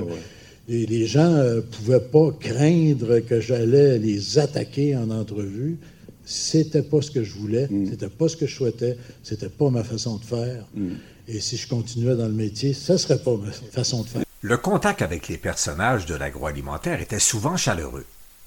et 0.68 0.84
les 0.86 1.06
gens 1.06 1.30
ne 1.30 1.42
euh, 1.42 1.60
pouvaient 1.60 2.00
pas 2.00 2.32
craindre 2.40 3.20
que 3.20 3.40
j'allais 3.40 4.00
les 4.00 4.40
attaquer 4.40 4.96
en 4.96 5.10
entrevue 5.10 5.78
c'était 6.24 6.82
pas 6.82 7.02
ce 7.02 7.10
que 7.10 7.24
je 7.24 7.34
voulais, 7.34 7.66
mm. 7.70 7.90
c'était 7.90 8.08
pas 8.08 8.28
ce 8.28 8.36
que 8.36 8.46
je 8.46 8.54
souhaitais, 8.54 8.96
c'était 9.22 9.48
pas 9.48 9.70
ma 9.70 9.84
façon 9.84 10.16
de 10.16 10.24
faire. 10.24 10.66
Mm. 10.74 10.92
Et 11.28 11.40
si 11.40 11.56
je 11.56 11.68
continuais 11.68 12.16
dans 12.16 12.26
le 12.26 12.32
métier, 12.32 12.72
ça 12.72 12.98
serait 12.98 13.18
pas 13.18 13.36
ma 13.36 13.50
façon 13.50 14.02
de 14.02 14.08
faire. 14.08 14.22
Le 14.40 14.56
contact 14.56 15.02
avec 15.02 15.28
les 15.28 15.38
personnages 15.38 16.06
de 16.06 16.14
l'agroalimentaire 16.14 17.00
était 17.00 17.20
souvent 17.20 17.56
chaleureux. 17.56 18.04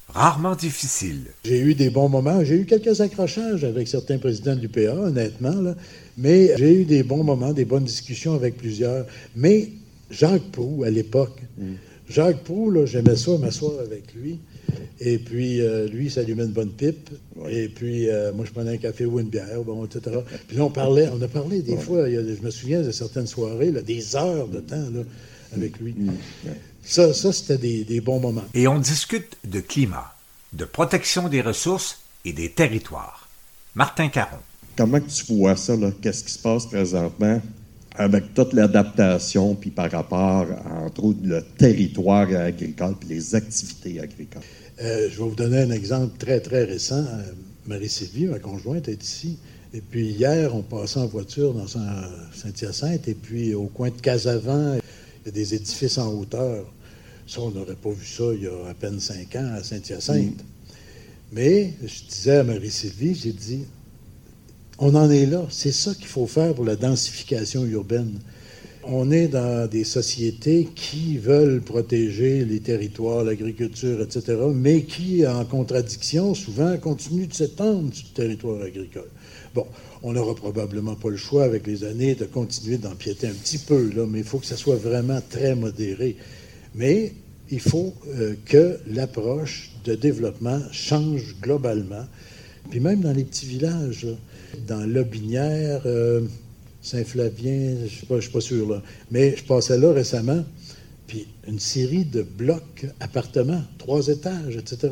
rarement 0.09 0.55
difficile. 0.55 1.27
J'ai 1.45 1.59
eu 1.59 1.73
des 1.73 1.89
bons 1.89 2.09
moments. 2.09 2.43
J'ai 2.43 2.55
eu 2.55 2.65
quelques 2.65 3.01
accrochages 3.01 3.63
avec 3.63 3.87
certains 3.87 4.17
présidents 4.17 4.55
de 4.55 4.61
l'UPA, 4.61 4.93
honnêtement, 4.93 5.73
mais 6.17 6.55
j'ai 6.57 6.73
eu 6.81 6.85
des 6.85 7.03
bons 7.03 7.23
moments, 7.23 7.53
des 7.53 7.65
bonnes 7.65 7.85
discussions 7.85 8.33
avec 8.35 8.57
plusieurs. 8.57 9.05
Mais 9.35 9.69
Jacques 10.11 10.51
Proux, 10.51 10.83
à 10.85 10.89
l'époque, 10.89 11.41
mm. 11.57 11.73
Jacques 12.09 12.43
Proux, 12.43 12.85
j'aimais 12.85 13.15
ça, 13.15 13.37
m'asseoir 13.37 13.79
avec 13.79 14.13
lui. 14.13 14.39
Et 14.99 15.17
puis, 15.17 15.61
euh, 15.61 15.87
lui, 15.87 16.05
il 16.05 16.11
s'allumait 16.11 16.43
une 16.43 16.51
bonne 16.51 16.71
pipe. 16.71 17.09
Et 17.49 17.67
puis, 17.69 18.09
euh, 18.09 18.31
moi, 18.33 18.45
je 18.45 18.51
prenais 18.51 18.73
un 18.73 18.77
café 18.77 19.05
ou 19.05 19.19
une 19.19 19.29
bière, 19.29 19.61
bon, 19.63 19.85
etc. 19.85 20.17
Puis 20.47 20.57
là, 20.57 20.63
on 20.63 20.69
parlait, 20.69 21.09
on 21.13 21.21
a 21.21 21.27
parlé 21.27 21.61
des 21.61 21.77
fois, 21.77 22.09
je 22.09 22.41
me 22.41 22.49
souviens 22.49 22.81
de 22.81 22.91
certaines 22.91 23.27
soirées, 23.27 23.71
là, 23.71 23.81
des 23.81 24.15
heures 24.15 24.47
de 24.47 24.59
temps 24.59 24.89
là, 24.93 25.01
avec 25.53 25.79
lui. 25.79 25.93
Mm. 25.93 26.11
Ça, 26.83 27.13
ça 27.13 27.33
c'était 27.33 27.57
des, 27.57 27.83
des, 27.83 28.01
bons 28.01 28.19
moments. 28.19 28.45
Et 28.53 28.67
on 28.67 28.79
discute 28.79 29.37
de 29.45 29.59
climat, 29.59 30.15
de 30.53 30.65
protection 30.65 31.29
des 31.29 31.41
ressources 31.41 31.99
et 32.25 32.33
des 32.33 32.51
territoires. 32.51 33.27
Martin 33.73 34.09
Caron. 34.09 34.37
Comment 34.77 34.99
tu 34.99 35.33
vois 35.33 35.55
ça, 35.55 35.75
là? 35.75 35.91
Qu'est-ce 36.01 36.23
qui 36.23 36.31
se 36.31 36.39
passe 36.39 36.65
présentement? 36.65 37.41
Avec 37.97 38.33
toute 38.33 38.53
l'adaptation, 38.53 39.55
puis 39.55 39.69
par 39.69 39.91
rapport, 39.91 40.47
entre 40.85 41.03
autres, 41.03 41.19
le 41.23 41.43
territoire 41.57 42.27
agricole, 42.35 42.95
puis 42.99 43.09
les 43.09 43.35
activités 43.35 43.99
agricoles? 43.99 44.41
Euh, 44.81 45.07
je 45.09 45.17
vais 45.17 45.29
vous 45.29 45.35
donner 45.35 45.59
un 45.59 45.71
exemple 45.71 46.17
très, 46.17 46.39
très 46.39 46.63
récent. 46.65 46.99
Euh, 46.99 47.23
Marie-Sylvie, 47.65 48.25
ma 48.25 48.39
conjointe, 48.39 48.87
est 48.89 49.03
ici. 49.03 49.37
Et 49.73 49.81
puis 49.81 50.07
hier, 50.07 50.55
on 50.55 50.61
passait 50.61 50.99
en 50.99 51.07
voiture 51.07 51.53
dans 51.53 51.67
Saint-Hyacinthe, 51.67 53.07
et 53.07 53.13
puis 53.13 53.53
au 53.53 53.65
coin 53.65 53.89
de 53.89 53.99
Casavant, 54.01 54.75
il 54.75 55.25
y 55.25 55.29
a 55.29 55.31
des 55.31 55.55
édifices 55.55 55.97
en 55.97 56.13
hauteur. 56.13 56.65
Ça, 57.27 57.41
on 57.41 57.49
n'aurait 57.49 57.75
pas 57.75 57.89
vu 57.89 58.05
ça 58.05 58.23
il 58.33 58.43
y 58.43 58.47
a 58.47 58.69
à 58.69 58.73
peine 58.73 58.99
cinq 58.99 59.35
ans 59.35 59.51
à 59.57 59.63
Saint-Hyacinthe. 59.63 60.43
Mais 61.31 61.73
je 61.83 62.03
disais 62.07 62.37
à 62.37 62.43
Marie-Sylvie, 62.43 63.15
j'ai 63.15 63.33
dit, 63.33 63.63
on 64.77 64.95
en 64.95 65.09
est 65.09 65.25
là. 65.25 65.45
C'est 65.49 65.71
ça 65.71 65.93
qu'il 65.93 66.07
faut 66.07 66.27
faire 66.27 66.53
pour 66.53 66.65
la 66.65 66.75
densification 66.75 67.65
urbaine. 67.65 68.19
On 68.87 69.09
est 69.11 69.27
dans 69.27 69.67
des 69.67 69.83
sociétés 69.83 70.69
qui 70.75 71.17
veulent 71.17 71.61
protéger 71.61 72.45
les 72.45 72.59
territoires, 72.59 73.23
l'agriculture, 73.23 73.99
etc., 74.01 74.37
mais 74.53 74.83
qui, 74.83 75.25
en 75.25 75.43
contradiction, 75.43 76.35
souvent 76.35 76.77
continuent 76.77 77.27
de 77.27 77.33
s'étendre 77.33 77.91
sur 77.93 78.05
le 78.09 78.13
territoire 78.13 78.61
agricole. 78.61 79.09
Bon, 79.55 79.65
on 80.03 80.13
n'aura 80.13 80.35
probablement 80.35 80.95
pas 80.95 81.09
le 81.09 81.17
choix 81.17 81.45
avec 81.45 81.65
les 81.65 81.83
années 81.83 82.13
de 82.13 82.25
continuer 82.25 82.77
d'empiéter 82.77 83.27
un 83.27 83.33
petit 83.33 83.57
peu, 83.57 83.89
là, 83.95 84.05
mais 84.07 84.19
il 84.19 84.25
faut 84.25 84.37
que 84.37 84.45
ça 84.45 84.57
soit 84.57 84.75
vraiment 84.75 85.19
très 85.31 85.55
modéré. 85.55 86.15
Mais 86.75 87.13
il 87.49 87.61
faut 87.61 87.93
euh, 88.07 88.35
que 88.45 88.77
l'approche 88.87 89.71
de 89.83 89.95
développement 89.95 90.59
change 90.71 91.35
globalement. 91.41 92.05
Puis 92.69 92.79
même 92.79 93.01
dans 93.01 93.13
les 93.13 93.23
petits 93.23 93.45
villages, 93.45 94.07
dans 94.67 94.85
Lobinière, 94.85 95.81
euh, 95.85 96.21
Saint-Flavien, 96.81 97.77
je 97.79 98.13
ne 98.13 98.21
suis, 98.21 98.31
pas 98.31 98.41
sûr, 98.41 98.69
là. 98.69 98.81
mais 99.11 99.35
je 99.35 99.43
passais 99.43 99.77
là 99.77 99.91
récemment, 99.91 100.43
puis 101.07 101.27
une 101.47 101.59
série 101.59 102.05
de 102.05 102.21
blocs, 102.21 102.87
appartements, 102.99 103.63
trois 103.77 104.07
étages, 104.07 104.55
etc 104.55 104.89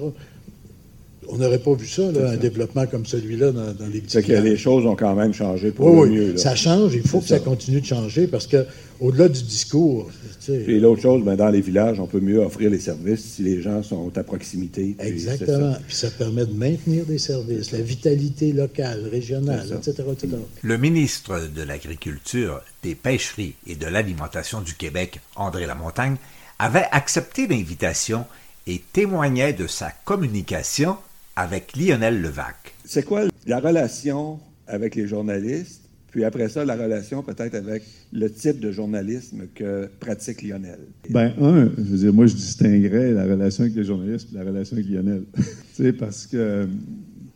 on 1.30 1.38
n'aurait 1.38 1.60
pas 1.60 1.74
vu 1.74 1.88
ça, 1.88 2.04
un 2.04 2.38
développement 2.38 2.86
comme 2.88 3.06
celui-là 3.06 3.52
dans, 3.52 3.88
les 3.92 4.02
petits 4.02 4.12
C'est 4.12 4.24
que 4.24 4.34
les 4.34 4.58
choses 4.58 4.86
ont 4.86 4.96
quand 4.96 5.16
même 5.16 5.34
changé 5.34 5.72
pour 5.72 6.06
le 6.06 6.10
mieux. 6.10 6.38
Ça 6.38 6.56
change, 6.56 6.94
il 6.94 7.08
faut 7.08 7.20
que 7.20 7.28
ça. 7.28 7.40
continue 7.40 7.82
de 7.82 7.86
changer 7.86 8.28
parce 8.28 8.48
que 8.48 8.66
au-delà 9.00 9.28
du 9.28 9.44
discours. 9.44 10.10
Et 10.50 10.80
l'autre 10.80 11.02
chose, 11.02 11.24
ben, 11.24 11.36
dans 11.36 11.50
les 11.50 11.62
villages, 11.62 12.00
on 12.00 12.08
peut 12.08 12.20
mieux 12.20 12.40
offrir 12.40 12.70
les 12.70 12.80
services 12.80 13.24
si 13.36 13.44
les 13.44 13.62
gens 13.62 13.84
sont 13.84 14.18
à 14.18 14.24
proximité. 14.24 14.96
Exactement. 15.00 15.76
Puis 15.88 15.96
ça 15.96 16.10
permet 16.10 16.46
de 16.46 16.54
maintenir 16.54 17.06
des 17.06 17.18
services, 17.18 17.72
la 17.72 17.82
vitalité 17.82 18.54
locale, 18.54 19.08
régionale, 19.12 19.68
etc., 19.78 20.04
Le 20.62 20.78
ministre 20.78 21.50
de 21.54 21.62
l'Agriculture, 21.64 22.62
des 22.82 22.96
Pêcheries 22.96 23.56
et 23.68 23.76
de 23.76 23.86
l'Alimentation 23.86 24.62
du 24.62 24.74
Québec, 24.74 25.20
André 25.36 25.66
Lamontagne, 25.66 26.16
avait 26.60 26.88
accepté 26.92 27.48
l'invitation 27.48 28.26
et 28.68 28.82
témoignait 28.94 29.54
de 29.54 29.68
sa 29.68 29.92
communication 30.06 30.98
avec 31.36 31.76
Lionel 31.76 32.22
Levac. 32.22 32.76
C'est 32.86 33.04
quoi 33.04 33.24
la 33.48 33.60
relation 33.60 34.40
avec 34.68 34.96
les 34.96 35.08
journalistes, 35.08 35.82
puis 36.12 36.24
après 36.24 36.48
ça, 36.48 36.64
la 36.64 36.76
relation 36.76 37.24
peut-être 37.24 37.56
avec 37.56 37.84
le 38.12 38.30
type 38.32 38.60
de 38.60 38.72
journalisme 38.72 39.48
que 39.56 39.90
pratique 40.00 40.44
Lionel? 40.44 40.80
Ben 41.10 41.34
un, 41.42 41.72
je 41.78 41.84
veux 41.84 41.98
dire, 41.98 42.14
moi, 42.14 42.28
je 42.28 42.36
distinguerais 42.36 43.12
la 43.12 43.24
relation 43.24 43.64
avec 43.64 43.76
les 43.76 43.84
journalistes 43.84 44.30
et 44.32 44.36
la 44.36 44.44
relation 44.44 44.78
avec 44.78 44.90
Lionel. 44.90 45.24
tu 45.36 45.44
sais, 45.74 45.94
parce 45.94 46.28
que 46.28 46.68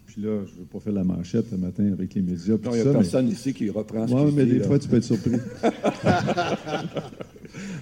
puis 0.06 0.22
là, 0.26 0.44
je 0.48 0.54
ne 0.54 0.60
veux 0.60 0.66
pas 0.66 0.80
faire 0.80 0.94
la 0.94 1.04
manchette 1.04 1.52
le 1.52 1.58
matin 1.58 1.92
avec 1.92 2.14
les 2.16 2.22
médias. 2.22 2.56
Non, 2.64 2.72
il 2.74 2.82
n'y 2.82 2.88
a 2.88 2.92
personne 2.92 3.30
ici 3.30 3.54
qui 3.54 3.70
reprend 3.70 4.08
ce 4.08 4.14
Oui, 4.14 4.32
mais 4.36 4.46
des 4.46 4.62
fois, 4.62 4.80
tu 4.80 4.88
peux 4.88 4.98
être 4.98 5.04
surpris. 5.04 5.38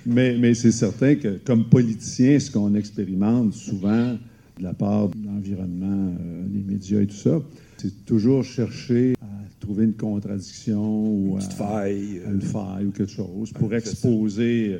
mais, 0.05 0.37
mais 0.37 0.53
c'est 0.53 0.71
certain 0.71 1.15
que, 1.15 1.39
comme 1.45 1.69
politicien, 1.69 2.37
ce 2.39 2.51
qu'on 2.51 2.75
expérimente 2.75 3.53
souvent, 3.53 4.17
de 4.57 4.63
la 4.63 4.73
part 4.73 5.09
de 5.09 5.25
l'environnement, 5.25 6.15
euh, 6.19 6.43
des 6.47 6.63
médias 6.63 7.01
et 7.01 7.07
tout 7.07 7.15
ça, 7.15 7.41
c'est 7.77 8.05
toujours 8.05 8.43
chercher 8.43 9.13
à 9.21 9.25
trouver 9.59 9.85
une 9.85 9.93
contradiction 9.93 11.07
ou 11.07 11.35
une 11.35 11.41
faille, 11.41 12.21
une 12.25 12.41
faille 12.41 12.85
ou 12.85 12.91
quelque 12.91 13.11
chose 13.11 13.51
pour 13.51 13.73
exposer 13.73 14.79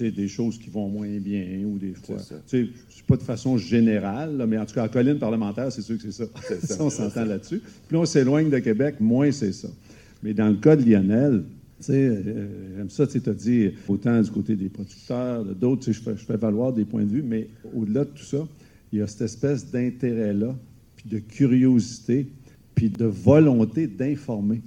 des 0.00 0.28
choses 0.28 0.58
qui 0.58 0.70
vont 0.70 0.88
moins 0.88 1.18
bien 1.18 1.64
ou 1.64 1.78
des 1.78 1.94
fois. 1.94 2.16
C'est 2.46 2.68
pas 3.06 3.16
de 3.16 3.22
façon 3.22 3.56
générale, 3.56 4.44
mais 4.48 4.58
en 4.58 4.66
tout 4.66 4.74
cas, 4.74 4.84
en 4.84 4.88
colline 4.88 5.18
parlementaire, 5.18 5.70
c'est 5.72 5.82
sûr 5.82 5.96
que 5.96 6.10
c'est 6.10 6.12
ça. 6.12 6.76
on 6.80 6.90
s'entend 6.90 7.24
là-dessus. 7.24 7.62
Plus 7.88 7.96
on 7.96 8.04
s'éloigne 8.04 8.50
de 8.50 8.58
Québec, 8.58 8.96
moins 9.00 9.30
c'est 9.30 9.52
ça. 9.52 9.68
Mais 10.22 10.34
dans 10.34 10.48
le 10.48 10.56
cas 10.56 10.76
de 10.76 10.88
Lionel, 10.88 11.44
euh, 11.90 12.76
j'aime 12.76 12.90
ça, 12.90 13.06
tu 13.06 13.20
as 13.24 13.34
dit, 13.34 13.70
autant 13.86 14.20
du 14.20 14.30
côté 14.30 14.56
des 14.56 14.68
producteurs, 14.68 15.44
d'autres, 15.44 15.92
je 15.92 16.00
fais, 16.00 16.16
je 16.16 16.24
fais 16.24 16.36
valoir 16.36 16.72
des 16.72 16.84
points 16.84 17.04
de 17.04 17.10
vue, 17.10 17.22
mais 17.22 17.48
au-delà 17.74 18.04
de 18.04 18.10
tout 18.10 18.24
ça, 18.24 18.46
il 18.92 19.00
y 19.00 19.02
a 19.02 19.06
cette 19.06 19.22
espèce 19.22 19.70
d'intérêt-là, 19.70 20.56
puis 20.96 21.08
de 21.08 21.18
curiosité, 21.18 22.28
puis 22.74 22.90
de 22.90 23.04
volonté 23.04 23.86
d'informer, 23.86 24.60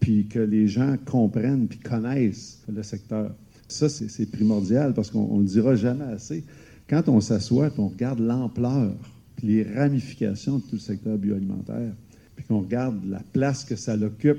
puis 0.00 0.26
que 0.26 0.38
les 0.38 0.68
gens 0.68 0.96
comprennent, 1.04 1.66
puis 1.66 1.78
connaissent 1.78 2.62
le 2.72 2.82
secteur. 2.82 3.34
Ça, 3.68 3.88
c'est 3.88 4.30
primordial 4.30 4.94
parce 4.94 5.10
qu'on 5.10 5.36
ne 5.36 5.42
le 5.42 5.48
dira 5.48 5.74
jamais 5.74 6.04
assez. 6.04 6.44
Quand 6.88 7.08
on 7.08 7.20
s'assoit 7.20 7.66
et 7.68 7.72
on 7.78 7.88
regarde 7.88 8.20
l'ampleur, 8.20 8.94
puis 9.36 9.48
les 9.48 9.62
ramifications 9.62 10.56
de 10.58 10.62
tout 10.62 10.74
le 10.74 10.78
secteur 10.78 11.18
bioalimentaire, 11.18 11.92
puis 12.34 12.44
qu'on 12.46 12.60
regarde 12.60 13.04
la 13.08 13.22
place 13.32 13.64
que 13.64 13.76
ça 13.76 13.94
occupe 13.96 14.38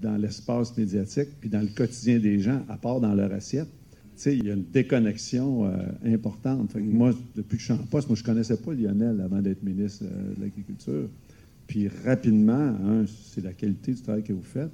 dans 0.00 0.16
l'espace 0.16 0.76
médiatique, 0.78 1.28
puis 1.40 1.50
dans 1.50 1.60
le 1.60 1.68
quotidien 1.68 2.18
des 2.18 2.40
gens, 2.40 2.62
à 2.68 2.76
part 2.76 3.00
dans 3.00 3.14
leur 3.14 3.32
assiette, 3.32 3.68
il 4.26 4.46
y 4.46 4.50
a 4.50 4.54
une 4.54 4.64
déconnexion 4.64 5.66
euh, 5.66 5.76
importante. 6.04 6.74
moi, 6.76 7.12
depuis 7.34 7.56
que 7.56 7.60
je 7.60 7.72
suis 7.72 7.72
en 7.72 7.78
poste, 7.78 8.08
moi, 8.08 8.16
je 8.16 8.22
ne 8.22 8.26
connaissais 8.26 8.56
pas 8.56 8.72
Lionel 8.74 9.20
avant 9.20 9.40
d'être 9.40 9.62
ministre 9.62 10.04
euh, 10.04 10.34
de 10.34 10.40
l'Agriculture. 10.40 11.08
Puis 11.66 11.88
rapidement, 12.04 13.04
c'est 13.06 13.44
la 13.44 13.52
qualité 13.52 13.92
du 13.92 14.02
travail 14.02 14.24
que 14.24 14.32
vous 14.32 14.42
faites. 14.42 14.72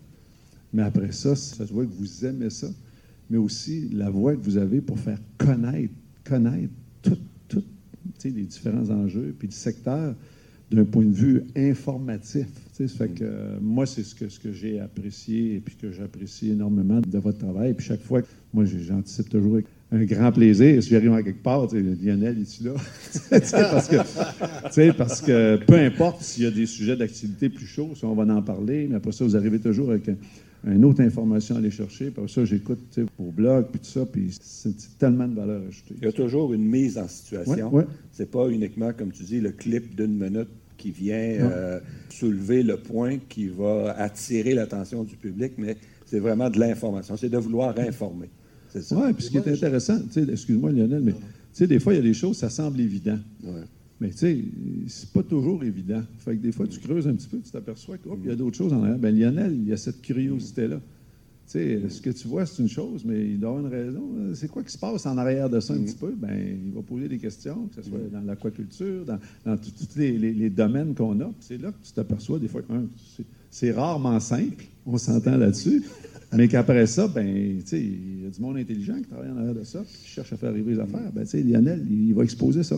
Mais 0.72 0.82
après 0.82 1.12
ça, 1.12 1.36
ça 1.36 1.66
se 1.66 1.72
voit 1.72 1.84
que 1.84 1.92
vous 1.92 2.24
aimez 2.24 2.48
ça. 2.48 2.68
Mais 3.28 3.36
aussi 3.36 3.88
la 3.90 4.08
voix 4.08 4.34
que 4.34 4.40
vous 4.40 4.56
avez 4.56 4.80
pour 4.80 4.98
faire 4.98 5.18
connaître, 5.36 5.92
connaître 6.24 6.72
tous 7.02 7.14
les 8.24 8.44
différents 8.44 8.88
enjeux, 8.90 9.34
puis 9.38 9.48
le 9.48 9.52
secteur 9.52 10.14
d'un 10.70 10.84
point 10.84 11.04
de 11.04 11.14
vue 11.14 11.44
informatif. 11.56 12.46
Euh, 12.80 13.58
moi, 13.60 13.86
c'est 13.86 14.02
ce 14.02 14.14
que, 14.14 14.52
j'ai 14.52 14.80
apprécié 14.80 15.54
et 15.54 15.60
puis 15.60 15.76
que 15.76 15.92
j'apprécie 15.92 16.50
énormément 16.50 17.00
de 17.00 17.18
votre 17.18 17.38
travail. 17.38 17.74
Puis 17.74 17.86
chaque 17.86 18.02
fois, 18.02 18.20
moi, 18.52 18.64
j'anticipe 18.64 19.28
toujours 19.28 19.54
avec 19.54 19.66
un 19.92 20.04
grand 20.04 20.32
plaisir. 20.32 20.82
Si 20.82 20.90
j'arrive 20.90 21.12
à 21.12 21.22
quelque 21.22 21.42
part, 21.42 21.68
Lionel, 21.72 22.40
est-tu 22.40 22.64
là? 22.64 22.74
parce, 23.30 23.88
que, 23.88 24.92
parce 24.92 25.20
que 25.20 25.56
peu 25.64 25.74
importe 25.74 26.22
s'il 26.22 26.44
y 26.44 26.46
a 26.46 26.50
des 26.50 26.66
sujets 26.66 26.96
d'activité 26.96 27.48
plus 27.48 27.66
chauds, 27.66 27.92
si 27.94 28.04
on 28.04 28.14
va 28.14 28.34
en 28.34 28.42
parler, 28.42 28.88
mais 28.90 28.96
après 28.96 29.12
ça, 29.12 29.24
vous 29.24 29.36
arrivez 29.36 29.60
toujours 29.60 29.90
avec 29.90 30.10
une 30.64 30.84
autre 30.84 31.02
information 31.02 31.56
à 31.56 31.58
aller 31.58 31.70
chercher. 31.70 32.10
Puis 32.10 32.28
ça, 32.28 32.44
j'écoute 32.44 32.98
vos 33.18 33.30
blogs, 33.30 33.66
puis 33.70 33.80
tout 33.80 33.86
ça, 33.86 34.06
puis 34.06 34.36
c'est 34.40 34.98
tellement 34.98 35.28
de 35.28 35.34
valeur 35.34 35.62
ajoutée. 35.68 35.94
Il 35.98 36.04
y 36.04 36.08
a 36.08 36.12
toujours 36.12 36.52
une 36.52 36.64
mise 36.64 36.98
en 36.98 37.08
situation. 37.08 37.74
Ouais, 37.74 37.84
C'est 38.12 38.30
pas 38.30 38.48
uniquement, 38.48 38.92
comme 38.92 39.12
tu 39.12 39.22
dis, 39.22 39.40
le 39.40 39.52
clip 39.52 39.94
d'une 39.94 40.18
minute 40.18 40.48
qui 40.76 40.90
vient 40.90 41.16
euh, 41.16 41.80
soulever 42.10 42.62
le 42.62 42.76
point 42.76 43.18
qui 43.28 43.48
va 43.48 43.94
attirer 43.98 44.54
l'attention 44.54 45.04
du 45.04 45.16
public, 45.16 45.52
mais 45.56 45.76
c'est 46.04 46.20
vraiment 46.20 46.50
de 46.50 46.58
l'information. 46.58 47.16
C'est 47.16 47.28
de 47.28 47.38
vouloir 47.38 47.78
informer. 47.78 48.28
Oui, 48.74 49.12
puis 49.14 49.24
ce 49.24 49.30
qui 49.30 49.38
est 49.38 49.48
intéressant, 49.48 49.98
excuse-moi 50.14 50.70
Lionel, 50.70 51.00
mais 51.02 51.14
des 51.66 51.80
fois, 51.80 51.94
il 51.94 51.96
y 51.96 52.00
a 52.00 52.02
des 52.02 52.14
choses, 52.14 52.36
ça 52.36 52.50
semble 52.50 52.80
évident. 52.80 53.18
Mais 54.00 54.10
tu 54.10 54.18
sais, 54.18 54.44
c'est 54.88 55.10
pas 55.10 55.22
toujours 55.22 55.64
évident. 55.64 56.02
Fait 56.18 56.36
que 56.36 56.42
des 56.42 56.52
fois, 56.52 56.66
tu 56.66 56.78
creuses 56.80 57.08
un 57.08 57.14
petit 57.14 57.28
peu, 57.28 57.38
tu 57.38 57.50
t'aperçois 57.50 57.96
qu'il 57.96 58.26
y 58.26 58.30
a 58.30 58.36
d'autres 58.36 58.56
choses 58.56 58.72
en 58.72 58.82
arrière. 58.82 58.98
Ben 58.98 59.16
Lionel, 59.16 59.54
il 59.54 59.66
y 59.66 59.72
a 59.72 59.76
cette 59.78 60.02
curiosité-là. 60.02 60.80
sais, 61.46 61.80
ce 61.88 62.02
que 62.02 62.10
tu 62.10 62.28
vois, 62.28 62.44
c'est 62.44 62.62
une 62.62 62.68
chose, 62.68 63.04
mais 63.06 63.24
il 63.24 63.40
doit 63.40 63.50
avoir 63.50 63.64
une 63.64 63.72
raison. 63.72 64.02
C'est 64.34 64.48
quoi 64.48 64.62
qui 64.62 64.72
se 64.72 64.78
passe 64.78 65.06
en 65.06 65.16
arrière 65.16 65.48
de 65.48 65.60
ça 65.60 65.72
un 65.72 65.78
mm. 65.78 65.84
petit 65.84 65.96
peu? 65.96 66.12
Ben, 66.14 66.58
il 66.66 66.72
va 66.72 66.82
poser 66.82 67.08
des 67.08 67.16
questions, 67.16 67.68
que 67.68 67.82
ce 67.82 67.88
soit 67.88 67.98
mm. 67.98 68.10
dans 68.10 68.20
l'aquaculture, 68.20 69.06
dans, 69.06 69.56
tous 69.56 69.96
les, 69.96 70.50
domaines 70.50 70.94
qu'on 70.94 71.18
a. 71.20 71.32
C'est 71.40 71.60
là 71.60 71.72
que 71.72 71.86
tu 71.86 71.92
t'aperçois 71.92 72.38
des 72.38 72.48
fois, 72.48 72.60
c'est 73.50 73.72
rarement 73.72 74.20
simple, 74.20 74.66
on 74.84 74.98
s'entend 74.98 75.38
là-dessus, 75.38 75.82
mais 76.36 76.48
qu'après 76.48 76.86
ça, 76.86 77.08
ben, 77.08 77.26
il 77.26 78.22
y 78.22 78.26
a 78.26 78.30
du 78.30 78.40
monde 78.42 78.58
intelligent 78.58 78.96
qui 78.96 79.08
travaille 79.08 79.30
en 79.30 79.38
arrière 79.38 79.54
de 79.54 79.64
ça, 79.64 79.82
qui 79.82 80.08
cherche 80.08 80.34
à 80.34 80.36
faire 80.36 80.50
arriver 80.50 80.74
les 80.74 80.80
affaires. 80.80 81.10
Ben, 81.14 81.24
Lionel, 81.32 81.86
il 81.90 82.12
va 82.12 82.24
exposer 82.24 82.62
ça. 82.62 82.76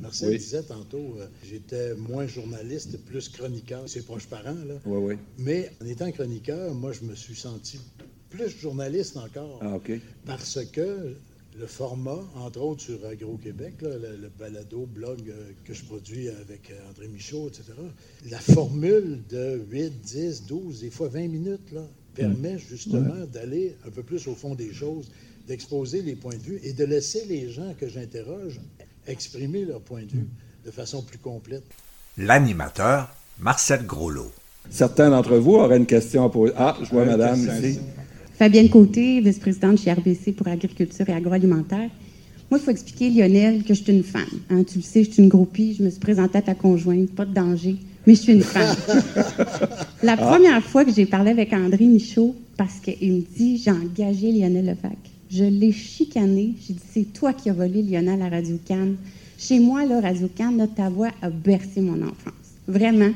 Marcel 0.00 0.36
disait 0.36 0.62
tantôt, 0.62 1.16
euh, 1.18 1.26
j'étais 1.44 1.94
moins 1.94 2.26
journaliste, 2.26 2.98
plus 3.04 3.28
chroniqueur. 3.28 3.82
C'est 3.86 4.04
proche 4.04 4.26
parent, 4.26 4.56
là. 4.66 4.74
Oui, 4.86 4.98
oui. 4.98 5.14
Mais 5.38 5.70
en 5.82 5.86
étant 5.86 6.10
chroniqueur, 6.10 6.74
moi, 6.74 6.92
je 6.92 7.04
me 7.04 7.14
suis 7.14 7.36
senti 7.36 7.78
plus 8.30 8.48
journaliste 8.60 9.16
encore. 9.16 9.60
Ah, 9.62 9.76
OK. 9.76 9.92
Parce 10.26 10.64
que 10.66 11.14
le 11.56 11.66
format, 11.66 12.20
entre 12.34 12.60
autres 12.60 12.82
sur 12.82 13.04
Agro-Québec, 13.06 13.74
le, 13.82 14.28
balado, 14.38 14.86
blog 14.86 15.20
euh, 15.28 15.50
que 15.64 15.72
je 15.72 15.84
produis 15.84 16.28
avec 16.28 16.70
euh, 16.70 16.90
André 16.90 17.06
Michaud, 17.08 17.48
etc., 17.48 17.74
la 18.28 18.40
formule 18.40 19.22
de 19.30 19.62
8, 19.70 20.00
10, 20.00 20.46
12, 20.46 20.80
des 20.80 20.90
fois 20.90 21.08
20 21.08 21.28
minutes, 21.28 21.72
là, 21.72 21.86
permet 22.14 22.58
justement 22.58 23.24
d'aller 23.32 23.76
un 23.86 23.90
peu 23.90 24.02
plus 24.02 24.26
au 24.26 24.34
fond 24.34 24.54
des 24.54 24.72
choses, 24.72 25.10
d'exposer 25.46 26.02
les 26.02 26.16
points 26.16 26.36
de 26.36 26.42
vue 26.42 26.60
et 26.62 26.72
de 26.72 26.84
laisser 26.84 27.24
les 27.26 27.50
gens 27.50 27.74
que 27.78 27.88
j'interroge 27.88 28.60
exprimer 29.06 29.64
leur 29.64 29.80
point 29.80 30.02
de 30.02 30.10
vue 30.10 30.28
de 30.64 30.70
façon 30.70 31.02
plus 31.02 31.18
complète. 31.18 31.64
L'animateur, 32.16 33.14
Marcel 33.38 33.84
Groslot. 33.84 34.30
Certains 34.70 35.10
d'entre 35.10 35.36
vous 35.36 35.54
auraient 35.54 35.76
une 35.76 35.86
question 35.86 36.24
à 36.24 36.30
poser. 36.30 36.54
Ah, 36.56 36.76
je 36.82 36.88
vois 36.88 37.04
madame 37.04 37.38
ici. 37.38 37.78
Fabienne 38.38 38.68
Côté, 38.68 39.20
vice-présidente 39.20 39.78
chez 39.78 39.92
RBC 39.92 40.32
pour 40.32 40.48
agriculture 40.48 41.08
et 41.08 41.12
agroalimentaire. 41.12 41.90
Moi, 42.50 42.60
il 42.60 42.64
faut 42.64 42.70
expliquer, 42.70 43.10
Lionel, 43.10 43.62
que 43.62 43.74
je 43.74 43.82
suis 43.82 43.92
une 43.92 44.02
femme. 44.02 44.22
Hein, 44.50 44.64
tu 44.64 44.78
le 44.78 44.84
sais, 44.84 45.04
je 45.04 45.10
suis 45.10 45.22
une 45.22 45.28
groupie, 45.28 45.74
je 45.74 45.82
me 45.82 45.90
suis 45.90 46.00
présentée 46.00 46.38
à 46.38 46.42
ta 46.42 46.54
conjointe, 46.54 47.10
pas 47.10 47.24
de 47.24 47.32
danger, 47.32 47.76
mais 48.06 48.14
je 48.14 48.20
suis 48.20 48.32
une 48.32 48.42
femme. 48.42 48.76
La 50.02 50.12
ah. 50.12 50.16
première 50.16 50.62
fois 50.62 50.84
que 50.84 50.92
j'ai 50.92 51.06
parlé 51.06 51.30
avec 51.30 51.52
André 51.52 51.86
Michaud, 51.86 52.34
parce 52.56 52.80
qu'il 52.80 53.12
me 53.12 53.20
dit, 53.20 53.58
j'ai 53.58 53.70
engagé 53.70 54.30
Lionel 54.32 54.66
Levac. 54.66 54.98
Je 55.34 55.42
l'ai 55.42 55.72
chicané. 55.72 56.54
J'ai 56.64 56.74
dit, 56.74 56.82
c'est 56.92 57.12
toi 57.12 57.32
qui 57.32 57.50
as 57.50 57.52
volé 57.52 57.82
Lionel 57.82 58.22
à 58.22 58.28
Radio 58.28 58.56
Cannes. 58.64 58.94
Chez 59.36 59.58
moi, 59.58 59.84
là, 59.84 60.00
Radio 60.00 60.28
Cannes, 60.28 60.68
ta 60.76 60.88
voix 60.88 61.10
a 61.22 61.28
bercé 61.28 61.80
mon 61.80 62.00
enfance. 62.02 62.54
Vraiment. 62.68 63.10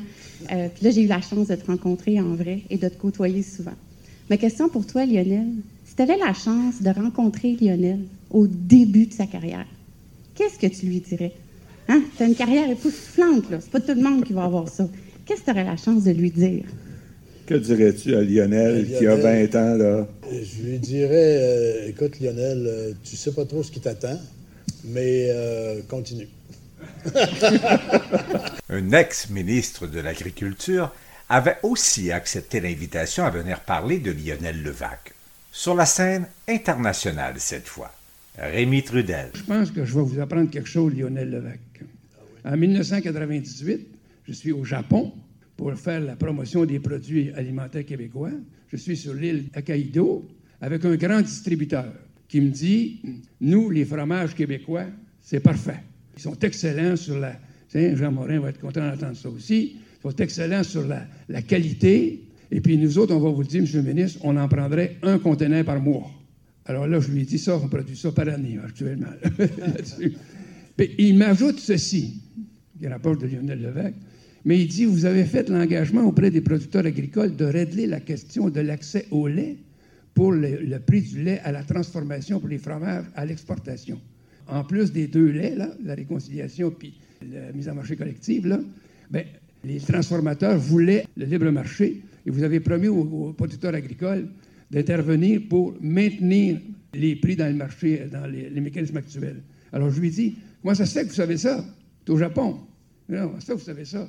Euh, 0.51 0.67
puis 0.75 0.83
là, 0.83 0.91
j'ai 0.91 1.03
eu 1.03 1.07
la 1.07 1.21
chance 1.21 1.47
de 1.47 1.55
te 1.55 1.65
rencontrer 1.65 2.19
en 2.19 2.35
vrai 2.35 2.63
et 2.69 2.75
de 2.75 2.89
te 2.89 2.97
côtoyer 2.97 3.41
souvent. 3.41 3.75
Ma 4.29 4.35
question 4.35 4.67
pour 4.67 4.85
toi, 4.85 5.05
Lionel, 5.05 5.47
si 5.85 5.95
tu 5.95 6.01
avais 6.01 6.17
la 6.17 6.33
chance 6.33 6.81
de 6.81 6.89
rencontrer 6.89 7.55
Lionel 7.55 7.99
au 8.31 8.47
début 8.47 9.05
de 9.05 9.13
sa 9.13 9.25
carrière, 9.25 9.67
qu'est-ce 10.35 10.59
que 10.59 10.67
tu 10.67 10.87
lui 10.87 10.99
dirais? 10.99 11.31
Hein? 11.87 12.01
Tu 12.17 12.23
as 12.23 12.25
une 12.25 12.35
carrière 12.35 12.69
époustouflante, 12.69 13.49
là. 13.49 13.61
C'est 13.61 13.71
pas 13.71 13.79
tout 13.79 13.95
le 13.95 14.03
monde 14.03 14.25
qui 14.25 14.33
va 14.33 14.43
avoir 14.43 14.67
ça. 14.67 14.89
Qu'est-ce 15.25 15.39
que 15.39 15.45
tu 15.45 15.51
aurais 15.51 15.63
la 15.63 15.77
chance 15.77 16.03
de 16.03 16.11
lui 16.11 16.31
dire? 16.31 16.65
Que 17.49 17.55
dirais-tu 17.55 18.15
à 18.15 18.21
Lionel, 18.21 18.87
qui 18.95 19.07
a 19.07 19.15
20 19.15 19.55
ans, 19.55 19.75
là? 19.75 20.07
Je 20.31 20.61
lui 20.61 20.77
dirais, 20.77 21.37
euh, 21.41 21.87
écoute, 21.87 22.19
Lionel, 22.19 22.67
euh, 22.67 22.93
tu 23.03 23.15
sais 23.15 23.31
pas 23.31 23.43
trop 23.43 23.63
ce 23.63 23.71
qui 23.71 23.79
t'attend, 23.79 24.19
mais 24.83 25.29
euh, 25.31 25.81
continue. 25.89 26.27
Un 28.69 28.91
ex-ministre 28.91 29.87
de 29.87 29.99
l'Agriculture 29.99 30.93
avait 31.27 31.57
aussi 31.63 32.11
accepté 32.11 32.59
l'invitation 32.59 33.25
à 33.25 33.31
venir 33.31 33.61
parler 33.61 33.97
de 33.97 34.11
Lionel 34.11 34.61
Levac, 34.61 35.15
sur 35.51 35.73
la 35.73 35.87
scène 35.87 36.27
internationale 36.47 37.33
cette 37.39 37.67
fois. 37.67 37.91
Rémi 38.37 38.83
Trudel. 38.83 39.31
Je 39.33 39.41
pense 39.41 39.71
que 39.71 39.85
je 39.85 39.95
vais 39.95 40.03
vous 40.03 40.19
apprendre 40.19 40.51
quelque 40.51 40.69
chose, 40.69 40.93
Lionel 40.93 41.31
Levac. 41.31 41.59
En 42.45 42.55
1998, 42.55 43.87
je 44.27 44.33
suis 44.33 44.51
au 44.51 44.63
Japon 44.63 45.11
pour 45.59 45.73
faire 45.73 45.99
la 45.99 46.15
promotion 46.15 46.63
des 46.63 46.79
produits 46.79 47.31
alimentaires 47.31 47.85
québécois. 47.85 48.31
Je 48.69 48.77
suis 48.77 48.95
sur 48.95 49.13
l'île 49.13 49.49
Akaido 49.53 50.25
avec 50.61 50.85
un 50.85 50.95
grand 50.95 51.19
distributeur 51.19 51.91
qui 52.29 52.39
me 52.39 52.49
dit 52.49 53.01
Nous, 53.41 53.69
les 53.69 53.83
fromages 53.83 54.33
québécois, 54.33 54.85
c'est 55.19 55.41
parfait. 55.41 55.81
Ils 56.15 56.21
sont 56.21 56.39
excellents 56.39 56.95
sur 56.95 57.19
la. 57.19 57.37
Jean 57.73 58.09
Morin 58.09 58.39
va 58.39 58.51
être 58.51 58.61
content 58.61 58.87
d'entendre 58.89 59.17
ça 59.17 59.29
aussi. 59.29 59.75
Ils 59.97 60.01
sont 60.01 60.15
excellents 60.15 60.63
sur 60.63 60.87
la, 60.87 61.05
la, 61.27 61.41
qualité. 61.41 62.23
Et 62.51 62.61
puis 62.61 62.77
nous 62.77 62.97
autres, 62.97 63.13
on 63.13 63.19
va 63.19 63.29
vous 63.29 63.41
le 63.41 63.47
dire, 63.47 63.61
M. 63.61 63.67
le 63.73 63.81
ministre, 63.81 64.19
on 64.23 64.37
en 64.37 64.47
prendrait 64.47 64.95
un 65.03 65.19
conteneur 65.19 65.65
par 65.65 65.81
mois. 65.81 66.09
Alors 66.67 66.87
là, 66.87 67.01
je 67.01 67.11
lui 67.11 67.23
ai 67.23 67.25
dit 67.25 67.37
ça, 67.37 67.57
on 67.57 67.67
produit 67.67 67.97
ça 67.97 68.13
par 68.13 68.29
année 68.29 68.57
actuellement. 68.63 69.11
il 70.97 71.17
m'ajoute 71.17 71.59
ceci, 71.59 72.21
qui 72.79 72.87
rapporte 72.87 73.19
de 73.21 73.27
Lionel 73.27 73.61
Levesque. 73.61 73.95
Mais 74.45 74.59
il 74.59 74.67
dit, 74.67 74.85
vous 74.85 75.05
avez 75.05 75.25
fait 75.25 75.49
l'engagement 75.49 76.03
auprès 76.03 76.31
des 76.31 76.41
producteurs 76.41 76.85
agricoles 76.85 77.35
de 77.35 77.45
régler 77.45 77.87
la 77.87 77.99
question 77.99 78.49
de 78.49 78.61
l'accès 78.61 79.05
au 79.11 79.27
lait 79.27 79.57
pour 80.13 80.31
le, 80.31 80.79
prix 80.79 81.01
du 81.01 81.23
lait 81.23 81.39
à 81.43 81.51
la 81.51 81.63
transformation 81.63 82.39
pour 82.39 82.49
les 82.49 82.57
fromages 82.57 83.05
à 83.15 83.25
l'exportation. 83.25 83.99
En 84.47 84.63
plus 84.63 84.91
des 84.91 85.07
deux 85.07 85.31
laits, 85.31 85.57
la 85.83 85.95
réconciliation 85.95 86.71
puis 86.71 86.93
la 87.31 87.51
mise 87.51 87.69
en 87.69 87.75
marché 87.75 87.95
collective, 87.95 88.47
là, 88.47 88.59
ben, 89.11 89.23
les 89.63 89.79
transformateurs 89.79 90.57
voulaient 90.57 91.05
le 91.17 91.25
libre 91.25 91.49
marché 91.51 92.01
et 92.25 92.29
vous 92.29 92.43
avez 92.43 92.59
promis 92.59 92.87
aux, 92.87 93.33
producteurs 93.33 93.73
agricoles 93.73 94.27
d'intervenir 94.71 95.41
pour 95.49 95.75
maintenir 95.81 96.59
les 96.93 97.15
prix 97.15 97.35
dans 97.35 97.47
le 97.47 97.55
marché, 97.55 98.07
dans 98.11 98.25
les, 98.25 98.49
mécanismes 98.61 98.97
actuels. 98.97 99.41
Alors 99.71 99.89
je 99.89 99.99
lui 99.99 100.09
dis, 100.09 100.37
comment 100.61 100.75
ça 100.75 100.85
se 100.85 100.93
fait 100.93 101.03
que 101.03 101.09
vous 101.09 101.15
savez 101.15 101.37
ça? 101.37 101.63
C'est 102.05 102.11
au 102.11 102.17
Japon. 102.17 102.59
Non, 103.07 103.33
ça, 103.39 103.53
vous 103.53 103.63
savez 103.63 103.85
ça? 103.85 104.07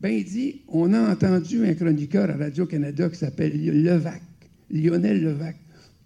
Ben, 0.00 0.10
il 0.10 0.24
dit 0.24 0.60
on 0.68 0.92
a 0.92 1.10
entendu 1.10 1.66
un 1.66 1.74
chroniqueur 1.74 2.30
à 2.30 2.36
Radio-Canada 2.36 3.08
qui 3.08 3.16
s'appelle 3.16 3.82
Levac, 3.82 4.22
Lionel 4.70 5.22
Levac, 5.22 5.56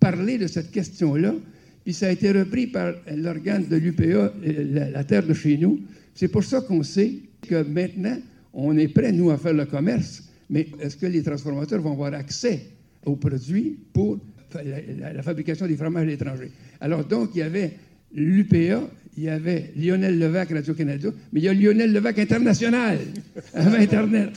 parler 0.00 0.38
de 0.38 0.46
cette 0.46 0.70
question-là, 0.70 1.34
puis 1.84 1.92
ça 1.92 2.06
a 2.06 2.10
été 2.10 2.32
repris 2.32 2.68
par 2.68 2.94
l'organe 3.14 3.66
de 3.66 3.76
l'UPA, 3.76 4.04
euh, 4.04 4.90
la, 4.92 5.04
terre 5.04 5.26
de 5.26 5.34
chez 5.34 5.58
nous. 5.58 5.80
C'est 6.14 6.28
pour 6.28 6.44
ça 6.44 6.60
qu'on 6.60 6.82
sait 6.82 7.12
que 7.42 7.62
maintenant, 7.62 8.16
on 8.54 8.76
est 8.78 8.88
prêt, 8.88 9.12
nous, 9.12 9.30
à 9.30 9.36
faire 9.36 9.52
le 9.52 9.66
commerce, 9.66 10.24
mais 10.48 10.68
est-ce 10.80 10.96
que 10.96 11.06
les 11.06 11.22
transformateurs 11.22 11.82
vont 11.82 11.92
avoir 11.92 12.14
accès 12.14 12.66
aux 13.04 13.16
produits 13.16 13.78
pour 13.92 14.18
la, 14.54 15.12
la 15.12 15.22
fabrication 15.22 15.66
des 15.66 15.76
fromages 15.76 16.08
étrangers? 16.08 16.50
Alors, 16.80 17.04
donc, 17.04 17.30
il 17.34 17.38
y 17.38 17.42
avait 17.42 17.72
l'UPA 18.14 18.88
il 19.16 19.24
y 19.24 19.28
avait 19.28 19.72
Lionel 19.76 20.18
Levac 20.18 20.50
Radio-Canada, 20.50 21.10
mais 21.32 21.40
il 21.40 21.44
y 21.44 21.48
a 21.48 21.52
Lionel 21.52 21.92
Levac 21.92 22.18
International 22.18 22.98
avec 23.54 23.80
Internet. 23.92 24.30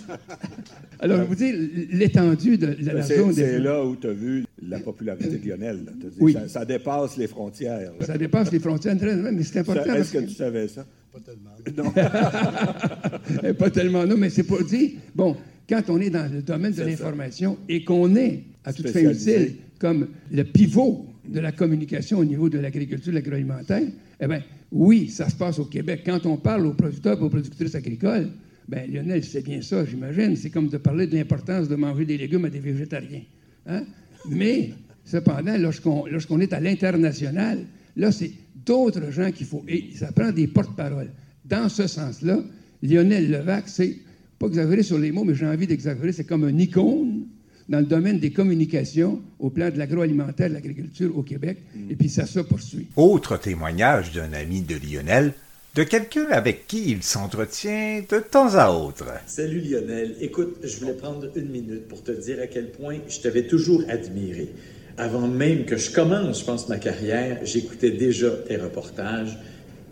Alors, 0.99 1.19
je 1.19 1.23
vous 1.23 1.35
dis 1.35 1.51
l'étendue 1.91 2.57
de, 2.57 2.75
la 2.81 3.01
zone. 3.01 3.33
C'est 3.33 3.59
là 3.59 3.83
où 3.85 3.95
tu 3.95 4.07
as 4.07 4.13
vu 4.13 4.45
la 4.61 4.79
popularité 4.79 5.37
de 5.37 5.47
Lionel. 5.47 5.79
oui. 6.19 6.35
Ça, 6.47 6.65
dépasse 6.65 7.17
les 7.17 7.27
frontières. 7.27 7.91
Ça 8.01 8.17
dépasse 8.17 8.51
les 8.51 8.59
frontières, 8.59 8.95
mais 9.01 9.43
c'est 9.43 9.59
important. 9.59 9.93
Est-ce 9.93 10.13
que, 10.13 10.19
tu 10.19 10.33
savais 10.33 10.67
ça? 10.67 10.85
Pas 11.11 11.19
tellement. 11.19 11.83
Non. 11.83 13.53
pas 13.53 13.69
tellement, 13.69 14.05
non, 14.05 14.17
mais 14.17 14.29
c'est 14.29 14.43
pour 14.43 14.63
dire, 14.63 14.91
bon, 15.13 15.35
quand 15.69 15.83
on 15.89 15.99
est 16.01 16.09
dans 16.09 16.31
le 16.31 16.41
domaine 16.41 16.73
de 16.73 16.83
l'information 16.83 17.57
et 17.69 17.83
qu'on 17.83 18.15
est, 18.15 18.43
à 18.63 18.73
toute 18.73 18.89
fin 18.89 19.09
utile, 19.09 19.55
comme 19.79 20.07
le 20.31 20.43
pivot 20.43 21.05
de 21.27 21.39
la 21.39 21.51
communication 21.51 22.19
au 22.19 22.25
niveau 22.25 22.49
de 22.49 22.59
l'agriculture, 22.59 23.11
de 23.11 23.17
l'agroalimentaire, 23.17 23.83
eh 24.19 24.27
bien, 24.27 24.41
oui, 24.71 25.09
ça 25.09 25.29
se 25.29 25.35
passe 25.35 25.59
au 25.59 25.65
Québec. 25.65 26.01
Quand 26.05 26.25
on 26.25 26.37
parle 26.37 26.65
aux 26.65 26.73
producteurs 26.73 27.19
et 27.19 27.23
aux 27.23 27.29
productrices 27.29 27.75
agricoles, 27.75 28.29
bien, 28.67 28.85
Lionel, 28.87 29.23
c'est 29.23 29.43
bien 29.43 29.61
ça, 29.61 29.85
j'imagine. 29.85 30.35
C'est 30.35 30.49
comme 30.49 30.69
de 30.69 30.77
parler 30.77 31.07
de 31.07 31.15
l'importance 31.15 31.67
de 31.67 31.75
manger 31.75 32.05
des 32.05 32.17
légumes 32.17 32.45
à 32.45 32.49
des 32.49 32.59
végétariens. 32.59 33.23
Hein? 33.67 33.83
Mais, 34.29 34.71
cependant, 35.03 35.57
lorsqu'on 35.57 36.39
est 36.39 36.53
à 36.53 36.59
l'international, 36.59 37.65
là, 37.95 38.11
c'est 38.11 38.31
d'autres 38.65 39.11
gens 39.11 39.31
qu'il 39.31 39.45
faut. 39.45 39.63
Et 39.67 39.91
ça 39.95 40.11
prend 40.11 40.31
des 40.31 40.47
porte-paroles. 40.47 41.11
Dans 41.45 41.69
ce 41.69 41.87
sens-là, 41.87 42.43
Lionel 42.81 43.29
Levac, 43.29 43.67
c'est 43.67 43.97
pas 44.39 44.47
exagéré 44.47 44.83
sur 44.83 44.97
les 44.97 45.11
mots, 45.11 45.23
mais 45.23 45.35
j'ai 45.35 45.45
envie 45.45 45.67
d'exagérer, 45.67 46.11
c'est 46.11 46.25
comme 46.25 46.43
un 46.43 46.57
icône 46.57 47.24
dans 47.69 47.79
le 47.79 47.85
domaine 47.85 48.19
des 48.19 48.31
communications 48.31 49.21
au 49.39 49.49
plan 49.49 49.69
de 49.69 49.77
l'agroalimentaire, 49.77 50.49
de 50.49 50.53
l'agriculture 50.53 51.17
au 51.17 51.23
Québec, 51.23 51.57
mm. 51.75 51.91
et 51.91 51.95
puis 51.95 52.09
ça 52.09 52.25
se 52.25 52.39
poursuit. 52.39 52.87
Autre 52.95 53.37
témoignage 53.37 54.11
d'un 54.11 54.33
ami 54.33 54.61
de 54.61 54.75
Lionel, 54.75 55.33
de 55.75 55.83
quelqu'un 55.83 56.27
avec 56.29 56.67
qui 56.67 56.91
il 56.91 57.03
s'entretient 57.03 58.01
de 58.09 58.19
temps 58.19 58.55
à 58.55 58.69
autre. 58.69 59.05
Salut 59.25 59.59
Lionel, 59.59 60.15
écoute, 60.21 60.57
je 60.63 60.79
voulais 60.79 60.93
prendre 60.93 61.27
une 61.35 61.49
minute 61.49 61.87
pour 61.87 62.01
te 62.01 62.11
dire 62.11 62.39
à 62.41 62.47
quel 62.47 62.71
point 62.71 62.99
je 63.09 63.19
t'avais 63.19 63.47
toujours 63.47 63.83
admiré. 63.89 64.49
Avant 64.97 65.27
même 65.27 65.65
que 65.65 65.75
je 65.75 65.91
commence, 65.91 66.39
je 66.39 66.45
pense, 66.45 66.69
ma 66.69 66.77
carrière, 66.77 67.39
j'écoutais 67.43 67.91
déjà 67.91 68.29
tes 68.47 68.55
reportages. 68.55 69.37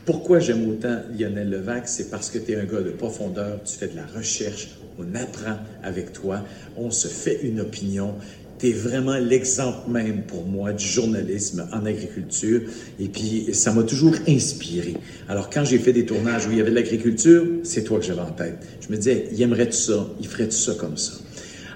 Pourquoi 0.05 0.39
j'aime 0.39 0.69
autant 0.69 1.01
Lionel 1.17 1.49
Levac, 1.49 1.89
c'est 1.89 2.09
parce 2.09 2.29
que 2.29 2.38
tu 2.38 2.53
es 2.53 2.55
un 2.55 2.63
gars 2.63 2.81
de 2.81 2.91
profondeur, 2.91 3.62
tu 3.63 3.75
fais 3.75 3.88
de 3.88 3.97
la 3.97 4.05
recherche, 4.05 4.69
on 4.99 5.15
apprend 5.15 5.58
avec 5.84 6.13
toi, 6.13 6.43
on 6.77 6.91
se 6.91 7.08
fait 7.08 7.39
une 7.43 7.60
opinion. 7.60 8.15
tu 8.60 8.69
es 8.69 8.71
vraiment 8.71 9.17
l'exemple 9.17 9.89
même 9.89 10.23
pour 10.23 10.45
moi 10.45 10.73
du 10.73 10.86
journalisme 10.86 11.67
en 11.73 11.86
agriculture. 11.86 12.62
Et 12.99 13.08
puis, 13.08 13.53
ça 13.53 13.71
m'a 13.73 13.84
toujours 13.84 14.15
inspiré. 14.27 14.95
Alors, 15.27 15.49
quand 15.49 15.65
j'ai 15.65 15.79
fait 15.79 15.93
des 15.93 16.06
tournages 16.06 16.47
où 16.47 16.51
il 16.51 16.58
y 16.58 16.62
avait 16.62 16.71
de 16.71 16.75
l'agriculture, 16.75 17.45
c'est 17.63 17.84
toi 17.84 17.99
que 17.99 18.06
j'avais 18.06 18.21
en 18.21 18.32
tête. 18.32 18.60
Je 18.82 18.89
me 18.91 18.97
disais, 18.97 19.27
il 19.32 19.41
aimerait 19.41 19.67
tout 19.67 19.77
ça, 19.77 20.08
il 20.19 20.27
ferait 20.27 20.45
tout 20.45 20.51
ça 20.51 20.73
comme 20.75 20.97
ça. 20.97 21.13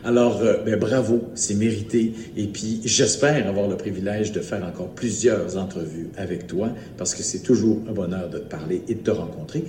Alors, 0.08 0.42
euh, 0.42 0.64
ben, 0.64 0.80
bravo, 0.80 1.24
c'est 1.36 1.56
mérité. 1.56 2.14
Et 2.38 2.48
puis, 2.48 2.80
j'espère 2.86 3.46
avoir 3.48 3.68
le 3.68 3.76
privilège 3.76 4.32
de 4.32 4.40
faire 4.40 4.64
encore 4.64 4.90
plusieurs 4.90 5.58
entrevues 5.58 6.08
avec 6.16 6.48
toi 6.48 6.70
parce 6.98 7.14
que 7.14 7.24
c'est 7.24 7.40
toujours 7.40 7.82
un 7.90 7.92
bonheur 7.92 8.30
de 8.30 8.38
te 8.38 8.48
parler 8.48 8.84
et 8.88 8.96
de 8.96 9.02
te 9.02 9.12
rencontrer. 9.12 9.66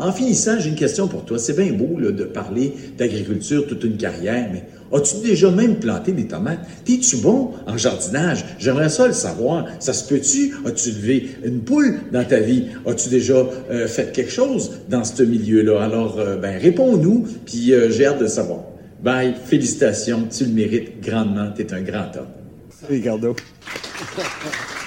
En 0.00 0.12
finissant, 0.12 0.58
j'ai 0.58 0.70
une 0.70 0.76
question 0.76 1.08
pour 1.08 1.26
toi. 1.26 1.38
C'est 1.38 1.54
bien 1.54 1.72
beau 1.72 2.00
de 2.00 2.24
parler 2.24 2.72
d'agriculture 2.96 3.66
toute 3.66 3.84
une 3.84 3.98
carrière, 3.98 4.48
mais 4.50 4.64
as-tu 4.96 5.16
déjà 5.22 5.50
même 5.50 5.78
planté 5.78 6.12
des 6.12 6.26
tomates? 6.26 6.60
T'es-tu 6.86 7.18
bon 7.18 7.50
en 7.66 7.76
jardinage? 7.76 8.44
J'aimerais 8.58 8.88
ça 8.88 9.06
le 9.06 9.12
savoir. 9.12 9.66
Ça 9.78 9.92
se 9.92 10.08
peut-tu? 10.08 10.54
As-tu 10.64 10.92
levé 10.92 11.30
une 11.44 11.60
poule 11.60 11.98
dans 12.12 12.24
ta 12.24 12.40
vie? 12.40 12.68
As-tu 12.86 13.10
déjà 13.10 13.34
euh, 13.70 13.86
fait 13.86 14.10
quelque 14.12 14.32
chose 14.32 14.72
dans 14.88 15.04
ce 15.04 15.22
milieu-là? 15.22 15.82
Alors, 15.82 16.18
euh, 16.18 16.36
ben, 16.36 16.58
réponds-nous, 16.58 17.26
puis 17.44 17.74
j'ai 17.90 18.06
hâte 18.06 18.20
de 18.20 18.26
savoir. 18.26 18.60
Bye, 19.02 19.34
félicitations, 19.44 20.26
tu 20.30 20.44
le 20.44 20.52
mérites 20.52 21.00
grandement, 21.02 21.50
tu 21.54 21.62
es 21.62 21.74
un 21.74 21.82
grand 21.82 22.16
homme. 22.16 22.28
Ricardo. 22.88 23.36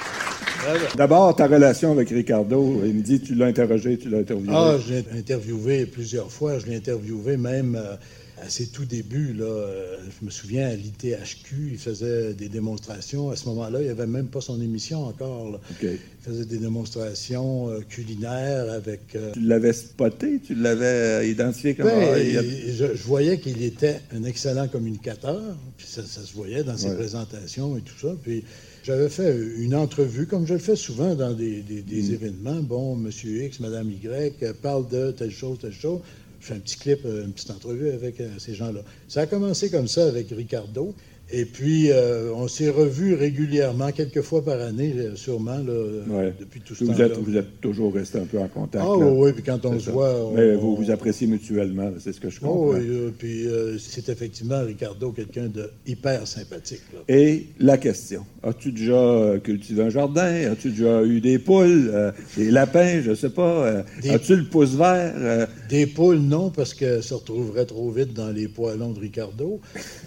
D'abord, 0.95 1.35
ta 1.35 1.47
relation 1.47 1.91
avec 1.91 2.09
Ricardo, 2.09 2.81
il 2.85 2.93
me 2.93 3.01
dit 3.01 3.19
tu 3.19 3.35
l'as 3.35 3.47
interrogé, 3.47 3.97
tu 3.97 4.09
l'as 4.09 4.19
interviewé. 4.19 4.53
Ah, 4.55 4.75
je 4.85 4.93
l'ai 4.93 5.19
interviewé 5.19 5.85
plusieurs 5.85 6.31
fois. 6.31 6.59
Je 6.59 6.67
l'ai 6.67 6.75
interviewé 6.75 7.37
même 7.37 7.75
euh, 7.75 7.95
à 8.43 8.49
ses 8.49 8.67
tout 8.67 8.85
débuts, 8.85 9.33
là, 9.33 9.45
euh, 9.45 9.97
je 10.19 10.25
me 10.25 10.29
souviens 10.29 10.67
à 10.67 10.75
l'ITHQ, 10.75 11.69
il 11.71 11.77
faisait 11.77 12.33
des 12.33 12.49
démonstrations. 12.49 13.29
À 13.29 13.35
ce 13.35 13.47
moment-là, 13.49 13.79
il 13.79 13.85
n'y 13.85 13.89
avait 13.89 14.07
même 14.07 14.27
pas 14.27 14.41
son 14.41 14.61
émission 14.61 15.05
encore. 15.05 15.59
Il 15.81 15.97
faisait 16.21 16.45
des 16.45 16.57
démonstrations 16.57 17.69
euh, 17.69 17.79
culinaires 17.81 18.71
avec. 18.71 19.15
Euh, 19.15 19.31
tu 19.33 19.41
l'avais 19.41 19.73
spoté, 19.73 20.41
tu 20.45 20.55
l'avais 20.55 21.29
identifié 21.29 21.75
comme. 21.75 21.87
Ben, 21.87 22.17
je, 22.17 22.85
voyais 23.03 23.39
qu'il 23.39 23.61
était 23.63 24.01
un 24.13 24.23
excellent 24.23 24.67
communicateur, 24.67 25.41
puis 25.77 25.87
ça, 25.87 26.03
se 26.03 26.33
voyait 26.33 26.63
dans 26.63 26.77
ses 26.77 26.93
présentations 26.93 27.77
et 27.77 27.81
tout 27.81 27.97
ça. 27.99 28.13
Puis 28.21 28.43
j'avais 28.83 29.09
fait 29.09 29.37
une 29.57 29.75
entrevue, 29.75 30.27
comme 30.27 30.45
je 30.45 30.53
le 30.53 30.59
fais 30.59 30.75
souvent 30.75 31.15
dans 31.15 31.33
des, 31.33 31.63
mm. 31.63 32.13
événements. 32.13 32.61
Bon, 32.61 32.95
Monsieur 32.95 33.45
X, 33.45 33.61
Madame 33.61 33.89
Y 33.89 34.53
parle 34.61 34.89
de 34.89 35.11
telle 35.11 35.31
chose, 35.31 35.59
telle 35.61 35.71
chose 35.71 36.01
je 36.43 36.47
fais 36.49 36.55
un 36.55 36.59
petit 36.59 36.77
clip, 36.77 36.99
euh, 37.05 37.23
une 37.23 37.31
petite 37.31 37.51
entrevue 37.51 37.89
avec 37.89 38.19
euh, 38.19 38.27
ces 38.37 38.53
gens-là. 38.53 38.81
Ça 39.07 39.21
a 39.21 39.25
commencé 39.25 39.71
comme 39.71 39.87
ça 39.87 40.05
avec 40.05 40.27
Ricardo. 40.29 40.93
Et 41.31 41.45
puis, 41.45 41.89
euh, 41.89 42.31
on 42.35 42.47
s'est 42.47 42.69
revus 42.69 43.15
régulièrement, 43.15 43.91
quelques 43.91 44.21
fois 44.21 44.43
par 44.43 44.59
année, 44.59 44.93
euh, 44.97 45.15
sûrement, 45.15 45.57
là, 45.57 46.29
depuis 46.39 46.61
tout 46.61 46.75
ce 46.75 46.85
temps-là. 46.85 47.07
Vous 47.19 47.37
êtes 47.37 47.59
toujours 47.61 47.93
resté 47.93 48.19
un 48.19 48.25
peu 48.25 48.39
en 48.39 48.47
contact. 48.47 48.83
Ah 48.85 48.95
oui, 48.95 49.31
puis 49.33 49.41
quand 49.41 49.65
on 49.65 49.79
se 49.79 49.89
voit... 49.89 50.31
Mais 50.35 50.53
vous 50.53 50.75
vous 50.75 50.91
appréciez 50.91 51.25
mutuellement, 51.25 51.91
c'est 51.97 52.13
ce 52.13 52.19
que 52.19 52.29
je 52.29 52.39
oh, 52.43 52.45
comprends. 52.45 52.77
oui, 52.77 52.85
euh, 52.87 53.09
puis 53.17 53.47
c'est 53.79 54.09
effectivement, 54.09 54.61
Ricardo, 54.63 55.11
quelqu'un 55.11 55.47
de 55.47 55.71
hyper 55.87 56.27
sympathique. 56.27 56.81
Et 57.07 57.47
la 57.57 57.77
question, 57.77 58.25
as-tu 58.43 58.71
déjà 58.71 59.39
cultivé 59.43 59.83
un 59.83 59.89
jardin? 59.89 60.51
As-tu 60.51 60.69
déjà 60.69 61.03
eu 61.03 61.21
des 61.21 61.39
poules, 61.39 62.13
des 62.37 62.51
lapins, 62.51 63.01
je 63.01 63.11
ne 63.11 63.15
sais 63.15 63.29
pas? 63.29 63.83
As-tu 64.07 64.35
le 64.35 64.43
pouce 64.43 64.75
vert? 64.75 65.47
Des 65.69 65.87
poules, 65.87 66.19
non, 66.19 66.51
parce 66.51 66.73
que 66.73 67.01
ça 67.01 67.15
retrouverait 67.15 67.65
trop 67.65 67.89
vite 67.89 68.13
dans 68.13 68.29
les 68.29 68.47
poêlons 68.47 68.91
de 68.91 68.99
Ricardo. 68.99 69.61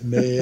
Mais... 0.05 0.41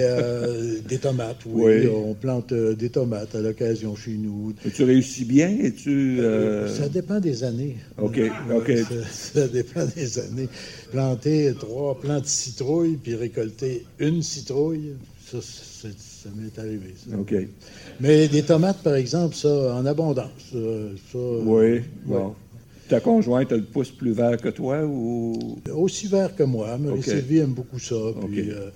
des 0.87 0.99
tomates, 0.99 1.39
oui. 1.47 1.87
On 1.89 2.15
plante 2.15 2.53
euh, 2.53 2.75
des 2.75 2.91
tomates 2.91 3.35
à 3.35 3.41
l'occasion 3.41 3.95
chez 3.97 4.13
nous. 4.13 4.55
Et 4.65 4.71
tu 4.71 4.85
réussis 4.85 5.25
bien? 5.25 5.49
Et 5.49 5.73
tu, 5.73 6.21
euh, 6.21 6.69
Ça 6.69 6.89
dépend 6.89 7.21
des 7.21 7.45
années. 7.45 7.77
OK, 7.99 8.21
OK. 8.55 8.73
Ça, 9.11 9.49
dépend 9.49 9.85
des 9.95 10.19
années. 10.19 10.49
Planter 10.91 11.55
trois 11.59 11.99
plants 12.01 12.21
de 12.21 12.27
citrouille 12.27 12.97
puis 12.97 13.15
récolter 13.15 13.85
une 13.99 14.23
citrouille, 14.23 14.95
ça, 15.31 15.39
ça 15.41 16.29
m'est 16.37 16.59
arrivé. 16.59 16.95
OK. 17.19 17.35
Mais 18.01 18.29
des 18.29 18.43
tomates, 18.43 18.83
par 18.83 18.95
exemple, 18.95 19.35
ça, 19.35 19.75
en 19.75 19.87
abondance. 19.87 20.55
oui, 21.15 21.83
bon. 22.05 22.35
Ta 22.89 23.01
conjointe, 23.01 23.51
elle 23.51 23.61
le 23.61 23.65
pousse 23.65 23.91
plus 23.91 24.13
vert 24.13 24.37
que 24.37 24.51
toi 24.51 24.85
ou? 24.85 25.59
Aussi 25.75 26.07
vert 26.07 26.37
que 26.37 26.43
moi. 26.43 26.77
Marie-Sylvie 26.77 27.39
aime 27.39 27.55
beaucoup 27.55 27.79
ça. 27.79 27.97
Puis, 28.31 28.51
euh, 28.51 28.69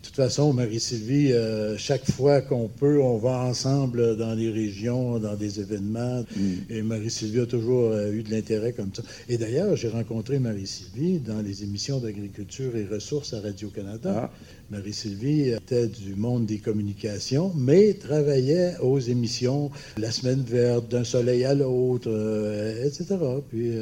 de 0.00 0.06
toute 0.06 0.14
façon, 0.14 0.52
Marie-Sylvie, 0.52 1.32
euh, 1.32 1.76
chaque 1.76 2.08
fois 2.08 2.40
qu'on 2.40 2.68
peut, 2.68 3.00
on 3.02 3.18
va 3.18 3.40
ensemble 3.40 4.16
dans 4.16 4.32
les 4.32 4.48
régions, 4.48 5.18
dans 5.18 5.34
des 5.34 5.58
événements. 5.58 6.24
Mm. 6.36 6.52
Et 6.70 6.82
Marie-Sylvie 6.82 7.40
a 7.40 7.46
toujours 7.46 7.90
euh, 7.90 8.12
eu 8.12 8.22
de 8.22 8.30
l'intérêt 8.30 8.72
comme 8.72 8.90
ça. 8.94 9.02
Et 9.28 9.38
d'ailleurs, 9.38 9.74
j'ai 9.74 9.88
rencontré 9.88 10.38
Marie-Sylvie 10.38 11.18
dans 11.18 11.42
les 11.42 11.64
émissions 11.64 11.98
d'agriculture 11.98 12.76
et 12.76 12.84
ressources 12.84 13.34
à 13.34 13.40
Radio-Canada. 13.40 14.30
Ah. 14.30 14.30
Marie-Sylvie 14.70 15.48
était 15.50 15.88
du 15.88 16.14
monde 16.14 16.46
des 16.46 16.58
communications, 16.58 17.52
mais 17.56 17.94
travaillait 17.94 18.76
aux 18.80 19.00
émissions 19.00 19.70
La 19.96 20.12
Semaine 20.12 20.42
verte, 20.42 20.88
D'un 20.88 21.04
soleil 21.04 21.44
à 21.44 21.54
l'autre, 21.54 22.08
euh, 22.08 22.86
etc. 22.86 23.16
Puis 23.50 23.72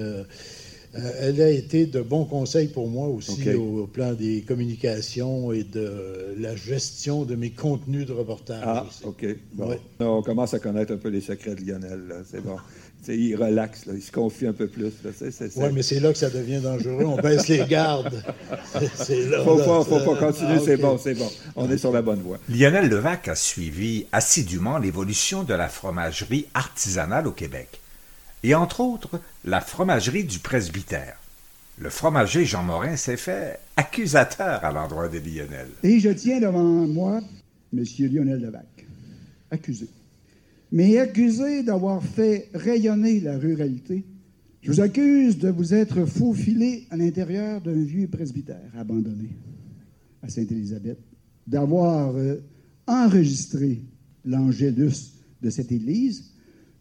elle 1.20 1.40
a 1.40 1.50
été 1.50 1.86
de 1.86 2.00
bons 2.00 2.24
conseils 2.24 2.68
pour 2.68 2.88
moi 2.88 3.08
aussi 3.08 3.50
au, 3.54 3.86
plan 3.86 4.12
des 4.12 4.42
communications 4.46 5.52
et 5.52 5.64
de 5.64 6.34
la 6.38 6.56
gestion 6.56 7.24
de 7.24 7.34
mes 7.34 7.50
contenus 7.50 8.06
de 8.06 8.12
reportage. 8.12 8.62
Ah, 8.64 8.86
OK. 9.04 9.26
On 10.00 10.22
commence 10.22 10.54
à 10.54 10.58
connaître 10.58 10.92
un 10.92 10.96
peu 10.96 11.08
les 11.08 11.20
secrets 11.20 11.54
de 11.54 11.62
Lionel. 11.62 12.24
C'est 12.30 12.42
bon. 12.42 12.56
il 13.08 13.36
relaxe, 13.36 13.84
il 13.92 14.02
se 14.02 14.12
confie 14.12 14.46
un 14.46 14.52
peu 14.52 14.66
plus. 14.66 14.92
Oui, 15.56 15.66
mais 15.72 15.82
c'est 15.82 16.00
là 16.00 16.12
que 16.12 16.18
ça 16.18 16.30
devient 16.30 16.60
dangereux. 16.60 17.04
On 17.04 17.16
baisse 17.16 17.48
les 17.48 17.64
gardes. 17.66 18.22
Il 19.08 19.30
ne 19.30 19.36
faut, 19.38 19.56
pas, 19.56 20.16
continuer, 20.16 20.56
ah, 20.56 20.62
c'est 20.64 20.76
bon, 20.76 20.98
c'est 20.98 21.14
bon. 21.14 21.30
On 21.54 21.70
est 21.70 21.78
sur 21.78 21.92
la 21.92 22.02
bonne 22.02 22.20
voie. 22.20 22.38
Lionel 22.48 22.88
Levac 22.88 23.28
a 23.28 23.34
suivi 23.34 24.06
assidûment 24.12 24.78
l'évolution 24.78 25.42
de 25.44 25.54
la 25.54 25.68
fromagerie 25.68 26.46
artisanale 26.54 27.26
au 27.26 27.32
Québec 27.32 27.80
et 28.46 28.54
entre 28.54 28.80
autres 28.80 29.20
la 29.44 29.60
fromagerie 29.60 30.24
du 30.24 30.38
presbytère. 30.38 31.20
Le 31.78 31.90
fromager 31.90 32.44
Jean 32.44 32.62
Morin 32.62 32.96
s'est 32.96 33.16
fait 33.16 33.58
accusateur 33.76 34.64
à 34.64 34.72
l'endroit 34.72 35.08
de 35.08 35.18
Lionel. 35.18 35.66
Et 35.82 35.98
je 35.98 36.10
tiens 36.10 36.40
devant 36.40 36.86
moi 36.86 37.20
M. 37.72 37.84
Lionel 37.98 38.40
Levac, 38.40 38.86
accusé. 39.50 39.88
Mais 40.70 40.96
accusé 40.98 41.64
d'avoir 41.64 42.02
fait 42.02 42.48
rayonner 42.54 43.20
la 43.20 43.36
ruralité. 43.36 44.04
Je 44.62 44.70
vous 44.70 44.80
accuse 44.80 45.38
de 45.38 45.48
vous 45.48 45.74
être 45.74 46.06
faufilé 46.06 46.86
à 46.90 46.96
l'intérieur 46.96 47.60
d'un 47.60 47.82
vieux 47.82 48.08
presbytère 48.08 48.70
abandonné 48.78 49.30
à 50.22 50.28
Sainte-Élisabeth, 50.28 50.98
d'avoir 51.46 52.14
euh, 52.16 52.36
enregistré 52.86 53.82
l'angélus 54.24 55.14
de 55.42 55.50
cette 55.50 55.72
église 55.72 56.35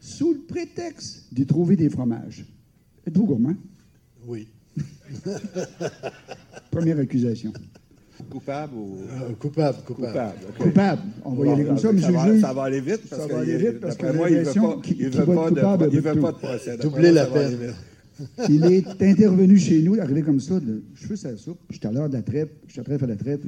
sous 0.06 0.34
le 0.34 0.40
prétexte 0.40 1.34
de 1.34 1.44
trouver 1.44 1.76
des 1.76 1.90
fromages. 1.90 2.46
Êtes-vous 3.08 3.26
gourmand? 3.26 3.56
Oui. 4.28 4.48
Première 6.72 7.00
accusation. 7.00 7.52
Coupable 8.30 8.76
ou. 8.76 8.98
Euh, 9.00 9.34
coupable, 9.40 9.80
coupable. 9.84 10.34
Coupable, 10.60 11.02
On 11.24 11.32
va 11.32 11.48
y 11.48 11.50
aller 11.50 11.66
comme 11.66 11.78
ça, 11.80 11.90
M. 11.90 11.96
le 11.96 12.02
juge. 12.02 12.42
Ça 12.42 12.54
va 12.54 12.64
aller 12.64 12.82
vite 12.82 13.10
parce 13.10 13.22
ça 13.24 13.28
que, 13.28 13.34
va 13.34 13.40
aller 13.40 13.58
vite 13.58 13.80
parce 13.80 13.96
que 13.96 14.16
moi, 14.16 14.30
il 14.30 14.38
ne 14.38 14.44
veut 14.44 14.54
pas, 14.54 14.82
il 14.88 15.10
veut 15.10 15.26
pas, 15.26 15.78
de, 15.78 15.90
il 15.92 16.02
veut 16.02 16.22
pas 16.22 16.32
de 16.32 16.38
procès. 16.38 16.78
Doubler 16.78 17.12
la 17.12 17.26
peine. 17.26 17.74
Il 18.48 18.64
est 18.72 19.02
intervenu 19.02 19.58
chez 19.58 19.82
nous, 19.82 20.00
arrivé 20.00 20.22
comme 20.22 20.40
ça, 20.40 20.58
je 20.94 21.06
fais 21.06 21.18
sa 21.18 21.36
soupe, 21.36 21.60
j'étais 21.70 21.88
à 21.88 21.92
l'heure 21.92 22.08
de 22.08 22.14
la 22.14 22.22
traite, 22.22 22.50
j'étais 22.66 22.98
faire 22.98 23.08
la 23.10 23.18
traite, 23.18 23.42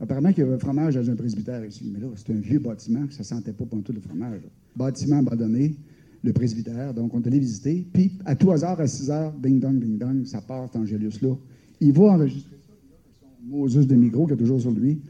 Apparemment 0.00 0.32
qu'il 0.32 0.40
y 0.40 0.46
avait 0.46 0.56
un 0.56 0.58
fromage 0.58 0.94
dans 0.94 1.08
un 1.08 1.14
presbytère 1.14 1.64
ici. 1.64 1.90
Mais 1.92 2.00
là, 2.00 2.08
c'est 2.16 2.32
un 2.32 2.38
vieux 2.38 2.58
bâtiment, 2.58 3.06
ça 3.10 3.20
ne 3.20 3.24
sentait 3.24 3.52
pas 3.52 3.64
tout 3.64 3.92
le 3.92 4.00
fromage. 4.00 4.40
Bâtiment 4.76 5.18
abandonné, 5.18 5.74
le 6.22 6.32
presbytère. 6.32 6.92
Donc, 6.94 7.14
on 7.14 7.22
est 7.22 7.26
allé 7.26 7.38
visiter. 7.38 7.86
Puis, 7.92 8.12
à 8.24 8.34
tout 8.34 8.50
hasard, 8.50 8.80
à 8.80 8.86
6 8.86 9.10
heures, 9.10 9.32
ding 9.40 9.60
dong, 9.60 9.78
ding 9.78 9.98
dong, 9.98 10.24
ça 10.24 10.40
part, 10.40 10.68
Angélus 10.74 11.20
là. 11.22 11.34
Il 11.80 11.92
va 11.92 12.04
enregistrer 12.04 12.56
ça 12.68 12.74
son 13.20 13.56
Moses 13.56 13.86
de 13.86 13.94
micro 13.94 14.24
qu'il 14.26 14.34
a 14.34 14.36
toujours 14.36 14.60
sur 14.60 14.72
lui. 14.72 15.00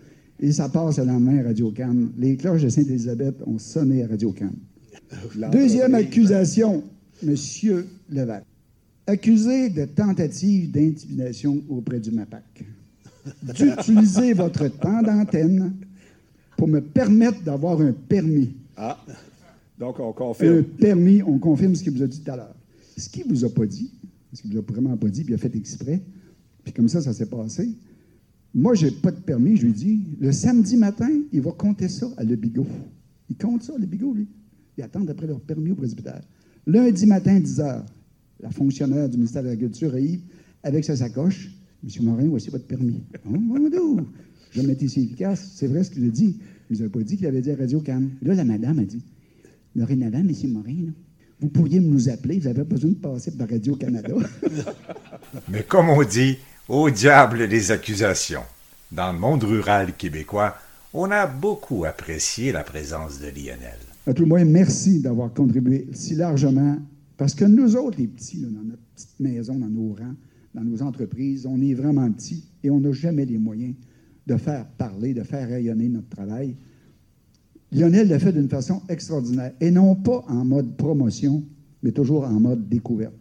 Et 0.40 0.52
ça 0.52 0.68
passe 0.68 0.98
le 0.98 1.04
lendemain 1.04 1.38
à 1.38 1.44
Radio 1.44 1.70
Cannes. 1.70 2.10
Les 2.18 2.36
cloches 2.36 2.62
de 2.62 2.68
Sainte-Élisabeth 2.68 3.36
ont 3.46 3.58
sonné 3.58 4.02
à 4.02 4.08
Radio 4.08 4.32
Cannes. 4.32 4.58
Deuxième 5.52 5.94
accusation, 5.94 6.82
M. 7.22 7.34
Levac. 8.10 8.44
Accusé 9.06 9.68
de 9.68 9.84
tentative 9.84 10.70
d'intimidation 10.70 11.62
auprès 11.68 12.00
du 12.00 12.10
MAPAC 12.10 12.64
d'utiliser 13.42 14.32
votre 14.32 14.68
temps 14.68 15.02
d'antenne 15.02 15.74
pour 16.56 16.68
me 16.68 16.80
permettre 16.80 17.42
d'avoir 17.42 17.80
un 17.80 17.92
permis. 17.92 18.54
Ah, 18.76 18.98
donc 19.78 19.98
on 20.00 20.12
confirme. 20.12 20.58
Un 20.58 20.62
permis, 20.62 21.22
on 21.22 21.38
confirme 21.38 21.74
ce 21.74 21.82
qu'il 21.82 21.92
vous 21.92 22.02
a 22.02 22.06
dit 22.06 22.20
tout 22.20 22.30
à 22.30 22.37
l'heure. 22.37 22.54
Ce 22.96 23.08
qu'il 23.08 23.26
vous 23.26 23.44
a 23.44 23.48
pas 23.48 23.66
dit, 23.66 23.90
ce 24.32 24.42
qu'il 24.42 24.52
vous 24.52 24.58
a 24.58 24.62
vraiment 24.62 24.96
pas 24.96 25.08
dit, 25.08 25.24
puis 25.24 25.32
il 25.32 25.37
a 25.37 25.38
fait 25.38 25.54
exprès, 25.56 26.00
puis 26.62 26.72
comme 26.72 26.88
ça, 26.88 27.00
ça 27.00 27.12
s'est 27.12 27.26
passé, 27.26 27.70
Moi, 28.54 28.74
j'ai 28.74 28.90
pas 28.90 29.10
de 29.10 29.20
permis, 29.20 29.56
je 29.56 29.66
lui 29.66 29.72
dis. 29.72 30.00
Le 30.20 30.32
samedi 30.32 30.76
matin, 30.76 31.10
il 31.32 31.40
va 31.40 31.52
compter 31.52 31.88
ça 31.88 32.08
à 32.16 32.24
Le 32.24 32.37
Bigot. 32.37 32.66
Il 33.28 33.37
compte 33.37 33.62
ça, 33.62 33.74
Le 33.78 33.87
Bigot, 33.87 34.14
lui. 34.14 34.28
Ils 34.78 34.84
attendent 34.84 35.10
après 35.10 35.26
leur 35.26 35.40
permis 35.40 35.72
au 35.72 35.74
presbytère. 35.74 36.22
Lundi 36.66 37.06
matin, 37.06 37.38
10 37.38 37.58
h, 37.58 37.82
la 38.40 38.50
fonctionnaire 38.50 39.08
du 39.08 39.16
ministère 39.16 39.42
de 39.42 39.48
l'Agriculture 39.48 39.90
arrive 39.90 40.20
avec 40.62 40.84
sa 40.84 40.96
sacoche. 40.96 41.50
Monsieur 41.84 42.02
Morin, 42.02 42.26
voici 42.28 42.48
votre 42.48 42.66
permis. 42.66 43.02
Oh, 43.26 43.30
bon, 43.30 44.06
je 44.50 44.60
vais 44.60 44.66
mettre 44.66 44.82
ici 44.82 45.02
efficace. 45.02 45.52
C'est 45.54 45.66
vrai 45.66 45.84
ce 45.84 45.90
qu'il 45.90 46.06
a 46.06 46.08
dit. 46.08 46.38
Il 46.70 46.82
vous 46.82 46.88
pas 46.88 47.00
dit 47.00 47.18
qu'il 47.18 47.26
avait 47.26 47.42
dit 47.42 47.50
à 47.50 47.56
Radio 47.56 47.80
Cannes. 47.80 48.10
Là, 48.22 48.34
la 48.34 48.44
madame 48.44 48.78
a 48.78 48.84
dit 48.84 49.02
Dorénavant, 49.76 50.22
Monsieur 50.24 50.48
Morin, 50.48 50.92
vous 51.40 51.48
pourriez 51.48 51.80
nous 51.80 52.08
appeler, 52.08 52.38
vous 52.38 52.44
n'avez 52.44 52.60
pas 52.60 52.64
besoin 52.64 52.90
de 52.90 52.96
passer 52.96 53.32
par 53.32 53.48
Radio-Canada. 53.50 54.14
Mais 55.48 55.62
comme 55.64 55.90
on 55.90 56.02
dit, 56.02 56.38
au 56.68 56.88
diable 56.88 57.42
les 57.44 57.70
accusations. 57.70 58.44
Dans 58.90 59.12
le 59.12 59.18
monde 59.18 59.42
rural 59.42 59.94
québécois, 59.96 60.54
on 60.94 61.10
a 61.10 61.26
beaucoup 61.26 61.84
apprécié 61.84 62.52
la 62.52 62.62
présence 62.62 63.18
de 63.18 63.26
Lionel. 63.26 63.78
À 64.06 64.14
tout 64.14 64.22
le 64.22 64.28
moins, 64.28 64.44
merci 64.44 65.00
d'avoir 65.00 65.34
contribué 65.34 65.88
si 65.92 66.14
largement, 66.14 66.78
parce 67.16 67.34
que 67.34 67.44
nous 67.44 67.76
autres, 67.76 67.98
les 67.98 68.06
petits, 68.06 68.38
dans 68.38 68.50
notre 68.50 68.82
petite 68.94 69.20
maison, 69.20 69.54
dans 69.56 69.68
nos 69.68 69.94
rangs, 69.94 70.14
dans 70.54 70.62
nos 70.62 70.82
entreprises, 70.82 71.46
on 71.46 71.60
est 71.60 71.74
vraiment 71.74 72.10
petits 72.10 72.44
et 72.62 72.70
on 72.70 72.80
n'a 72.80 72.92
jamais 72.92 73.24
les 73.24 73.38
moyens 73.38 73.74
de 74.26 74.36
faire 74.36 74.66
parler, 74.66 75.12
de 75.12 75.22
faire 75.22 75.48
rayonner 75.48 75.88
notre 75.88 76.08
travail. 76.08 76.56
Lionel 77.72 78.08
l'a 78.08 78.18
fait 78.18 78.32
d'une 78.32 78.48
façon 78.48 78.82
extraordinaire, 78.88 79.52
et 79.60 79.70
non 79.70 79.96
pas 79.96 80.24
en 80.28 80.44
mode 80.44 80.76
promotion, 80.76 81.42
mais 81.82 81.90
toujours 81.90 82.24
en 82.24 82.40
mode 82.40 82.68
découverte. 82.68 83.14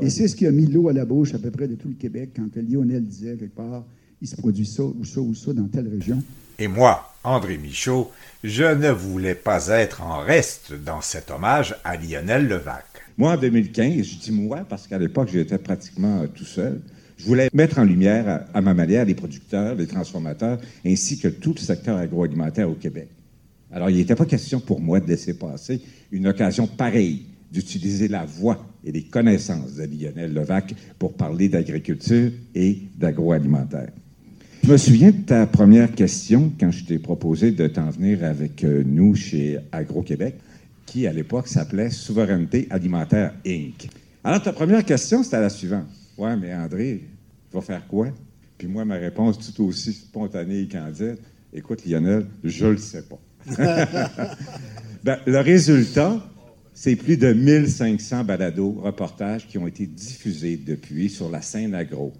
Et 0.00 0.10
c'est 0.10 0.28
ce 0.28 0.36
qui 0.36 0.46
a 0.46 0.52
mis 0.52 0.66
l'eau 0.66 0.88
à 0.88 0.92
la 0.92 1.04
bouche 1.04 1.34
à 1.34 1.38
peu 1.38 1.50
près 1.50 1.68
de 1.68 1.74
tout 1.74 1.88
le 1.88 1.94
Québec 1.94 2.30
quand 2.36 2.48
Lionel 2.56 3.04
disait 3.04 3.36
quelque 3.36 3.56
part, 3.56 3.84
il 4.20 4.28
se 4.28 4.36
produit 4.36 4.66
ça 4.66 4.84
ou 4.84 5.04
ça 5.04 5.20
ou 5.20 5.34
ça 5.34 5.52
dans 5.52 5.68
telle 5.68 5.88
région. 5.88 6.22
Et 6.58 6.68
moi, 6.68 7.12
André 7.22 7.58
Michaud, 7.58 8.10
je 8.44 8.64
ne 8.64 8.90
voulais 8.90 9.34
pas 9.34 9.68
être 9.68 10.02
en 10.02 10.20
reste 10.20 10.72
dans 10.72 11.00
cet 11.00 11.30
hommage 11.30 11.76
à 11.84 11.96
Lionel 11.96 12.48
Levac. 12.48 12.85
Moi, 13.18 13.32
en 13.32 13.36
2015, 13.36 14.02
je 14.02 14.18
dis 14.18 14.32
moi 14.32 14.66
parce 14.68 14.86
qu'à 14.86 14.98
l'époque, 14.98 15.30
j'étais 15.32 15.58
pratiquement 15.58 16.22
euh, 16.22 16.26
tout 16.26 16.44
seul. 16.44 16.80
Je 17.16 17.24
voulais 17.24 17.48
mettre 17.54 17.78
en 17.78 17.84
lumière, 17.84 18.44
à 18.52 18.60
ma 18.60 18.74
manière, 18.74 19.06
les 19.06 19.14
producteurs, 19.14 19.74
les 19.74 19.86
transformateurs, 19.86 20.58
ainsi 20.84 21.18
que 21.18 21.28
tout 21.28 21.54
le 21.54 21.60
secteur 21.60 21.96
agroalimentaire 21.96 22.68
au 22.68 22.74
Québec. 22.74 23.08
Alors, 23.72 23.88
il 23.88 23.96
n'était 23.96 24.14
pas 24.14 24.26
question 24.26 24.60
pour 24.60 24.80
moi 24.80 25.00
de 25.00 25.08
laisser 25.08 25.32
passer 25.34 25.80
une 26.12 26.26
occasion 26.26 26.66
pareille 26.66 27.22
d'utiliser 27.50 28.08
la 28.08 28.26
voix 28.26 28.66
et 28.84 28.92
les 28.92 29.02
connaissances 29.02 29.76
de 29.76 29.84
Lionel 29.84 30.34
Levac 30.34 30.74
pour 30.98 31.14
parler 31.14 31.48
d'agriculture 31.48 32.30
et 32.54 32.78
d'agroalimentaire. 32.98 33.92
Je 34.62 34.72
me 34.72 34.76
souviens 34.76 35.10
de 35.10 35.22
ta 35.22 35.46
première 35.46 35.94
question 35.94 36.52
quand 36.58 36.70
je 36.70 36.84
t'ai 36.84 36.98
proposé 36.98 37.52
de 37.52 37.66
t'en 37.66 37.88
venir 37.88 38.24
avec 38.24 38.64
euh, 38.64 38.82
nous 38.84 39.14
chez 39.14 39.58
Agro-Québec, 39.72 40.34
qui 40.86 41.06
à 41.06 41.12
l'époque 41.12 41.48
s'appelait 41.48 41.90
Souveraineté 41.90 42.66
alimentaire 42.70 43.34
Inc. 43.46 43.88
Alors, 44.24 44.42
ta 44.42 44.52
première 44.52 44.84
question, 44.84 45.22
c'était 45.22 45.40
la 45.40 45.50
suivante. 45.50 45.86
Ouais, 46.16 46.36
mais 46.36 46.54
André, 46.54 47.04
va 47.52 47.60
faire 47.60 47.86
quoi? 47.86 48.08
Puis 48.56 48.68
moi, 48.68 48.84
ma 48.84 48.96
réponse, 48.96 49.52
tout 49.54 49.64
aussi 49.64 49.92
spontanée 49.92 50.60
et 50.60 50.68
candide, 50.68 51.18
écoute, 51.52 51.84
Lionel, 51.84 52.26
je 52.42 52.66
le 52.66 52.78
sais 52.78 53.02
pas. 53.02 53.18
ben, 55.04 55.18
le 55.26 55.38
résultat, 55.40 56.20
c'est 56.72 56.96
plus 56.96 57.16
de 57.16 57.32
1500 57.32 58.24
balados, 58.24 58.72
reportages 58.82 59.46
qui 59.46 59.58
ont 59.58 59.66
été 59.66 59.86
diffusés 59.86 60.56
depuis 60.56 61.08
sur 61.10 61.30
la 61.30 61.42
scène 61.42 61.74
agro. 61.74 62.12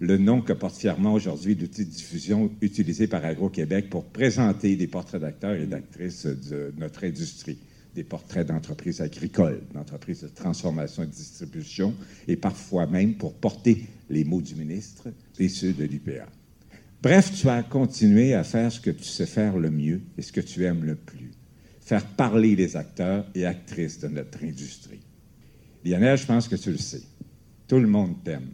Le 0.00 0.18
nom 0.18 0.40
que 0.40 0.52
porte 0.52 0.76
fièrement 0.76 1.14
aujourd'hui 1.14 1.54
l'outil 1.54 1.84
de 1.84 1.90
diffusion 1.90 2.50
utilisé 2.60 3.06
par 3.06 3.24
Agro-Québec 3.24 3.88
pour 3.90 4.04
présenter 4.04 4.76
des 4.76 4.86
portraits 4.86 5.20
d'acteurs 5.20 5.54
et 5.54 5.66
d'actrices 5.66 6.26
de 6.26 6.74
notre 6.76 7.04
industrie, 7.04 7.58
des 7.94 8.04
portraits 8.04 8.46
d'entreprises 8.46 9.00
agricoles, 9.00 9.62
d'entreprises 9.72 10.22
de 10.22 10.28
transformation 10.28 11.02
et 11.02 11.06
de 11.06 11.12
distribution, 11.12 11.94
et 12.26 12.36
parfois 12.36 12.86
même 12.86 13.14
pour 13.14 13.34
porter 13.34 13.86
les 14.10 14.24
mots 14.24 14.42
du 14.42 14.54
ministre 14.54 15.08
et 15.38 15.48
ceux 15.48 15.72
de 15.72 15.84
l'UPA. 15.84 16.26
Bref, 17.02 17.32
tu 17.38 17.48
as 17.48 17.62
continué 17.62 18.34
à 18.34 18.44
faire 18.44 18.72
ce 18.72 18.80
que 18.80 18.90
tu 18.90 19.04
sais 19.04 19.26
faire 19.26 19.58
le 19.58 19.70
mieux 19.70 20.00
et 20.16 20.22
ce 20.22 20.32
que 20.32 20.40
tu 20.40 20.64
aimes 20.64 20.84
le 20.84 20.94
plus. 20.94 21.30
Faire 21.80 22.04
parler 22.06 22.56
les 22.56 22.76
acteurs 22.76 23.26
et 23.34 23.44
actrices 23.44 24.00
de 24.00 24.08
notre 24.08 24.42
industrie. 24.42 25.00
Lionel, 25.84 26.16
je 26.16 26.26
pense 26.26 26.48
que 26.48 26.56
tu 26.56 26.70
le 26.70 26.78
sais. 26.78 27.02
Tout 27.68 27.78
le 27.78 27.86
monde 27.86 28.22
t'aime. 28.24 28.48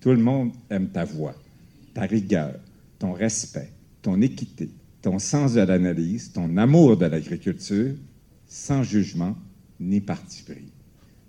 Tout 0.00 0.10
le 0.10 0.22
monde 0.22 0.52
aime 0.70 0.88
ta 0.90 1.04
voix, 1.04 1.34
ta 1.94 2.02
rigueur, 2.02 2.54
ton 2.98 3.12
respect, 3.12 3.72
ton 4.02 4.20
équité, 4.20 4.70
ton 5.02 5.18
sens 5.18 5.54
de 5.54 5.62
l'analyse, 5.62 6.32
ton 6.32 6.56
amour 6.56 6.96
de 6.96 7.06
l'agriculture, 7.06 7.94
sans 8.56 8.82
jugement 8.82 9.36
ni 9.78 10.00
parti 10.00 10.42
pris. 10.42 10.72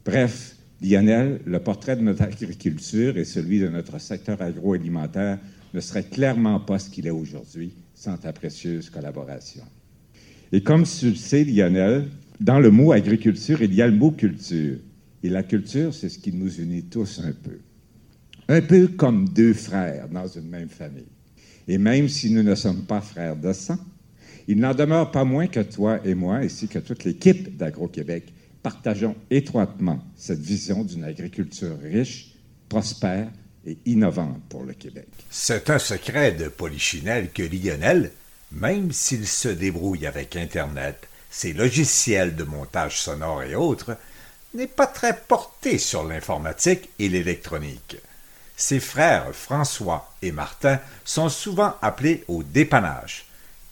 Bref, 0.06 0.56
Lionel, 0.82 1.42
le 1.46 1.60
portrait 1.60 1.98
de 1.98 2.02
notre 2.02 2.22
agriculture 2.22 3.18
et 3.18 3.26
celui 3.26 3.60
de 3.60 3.68
notre 3.68 4.00
secteur 4.00 4.42
agroalimentaire 4.42 5.38
ne 5.74 5.80
serait 5.82 6.06
clairement 6.06 6.62
pas 6.62 6.80
ce 6.80 6.90
qu'il 6.90 7.06
est 7.06 7.12
aujourd'hui 7.12 7.74
sans 7.94 8.16
ta 8.16 8.32
précieuse 8.32 8.90
collaboration. 8.90 9.63
Et 10.54 10.62
comme 10.62 10.84
tu 10.84 11.10
le 11.10 11.16
sais, 11.16 11.44
Lionel, 11.44 12.08
dans 12.40 12.60
le 12.60 12.72
mot 12.72 12.94
agriculture, 12.94 13.62
il 13.62 13.74
y 13.74 13.82
a 13.82 13.88
le 13.88 13.96
mot 13.96 14.12
culture. 14.12 14.78
Et 15.22 15.30
la 15.30 15.44
culture, 15.44 15.94
c'est 15.94 16.10
ce 16.10 16.20
qui 16.20 16.32
nous 16.32 16.62
unit 16.62 16.84
tous 16.84 17.20
un 17.20 17.34
peu. 17.34 17.60
Un 18.48 18.62
peu 18.62 18.88
comme 18.88 19.28
deux 19.28 19.54
frères 19.54 20.08
dans 20.08 20.28
une 20.28 20.48
même 20.48 20.70
famille. 20.70 21.12
Et 21.68 21.78
même 21.78 22.08
si 22.08 22.32
nous 22.32 22.44
ne 22.44 22.56
sommes 22.56 22.86
pas 22.86 23.02
frères 23.02 23.36
de 23.36 23.52
sang, 23.52 23.78
il 24.48 24.60
n'en 24.60 24.74
demeure 24.74 25.12
pas 25.12 25.26
moins 25.26 25.48
que 25.48 25.60
toi 25.60 26.00
et 26.06 26.16
moi, 26.16 26.38
ainsi 26.38 26.68
que 26.68 26.80
toute 26.80 27.04
l'équipe 27.04 27.58
d'Agro-Québec, 27.58 28.34
partageons 28.64 29.16
étroitement 29.30 30.00
cette 30.16 30.40
vision 30.40 30.84
d'une 30.84 31.04
agriculture 31.04 31.78
riche, 31.82 32.34
prospère 32.70 33.30
et 33.66 33.78
innovante 33.86 34.42
pour 34.50 34.64
le 34.64 34.74
Québec. 34.74 35.08
C'est 35.30 35.70
un 35.70 35.80
secret 35.80 36.32
de 36.32 36.48
Polichinelle 36.48 37.32
que 37.32 37.44
Lionel, 37.44 38.12
même 38.52 38.92
s'il 38.92 39.28
se 39.28 39.50
débrouille 39.50 40.08
avec 40.08 40.36
Internet, 40.36 41.08
ses 41.30 41.54
logiciels 41.54 42.36
de 42.36 42.44
montage 42.44 43.00
sonore 43.00 43.44
et 43.44 43.56
autres, 43.56 43.98
n'est 44.54 44.68
pas 44.68 44.88
très 44.88 45.16
porté 45.16 45.78
sur 45.78 46.04
l'informatique 46.04 46.90
et 47.00 47.10
l'électronique. 47.10 47.98
Ses 48.56 48.80
frères 48.80 49.34
François 49.34 50.14
et 50.22 50.32
Martin 50.32 50.80
sont 51.06 51.30
souvent 51.30 51.76
appelés 51.82 52.24
au 52.28 52.44
dépannage, 52.44 53.27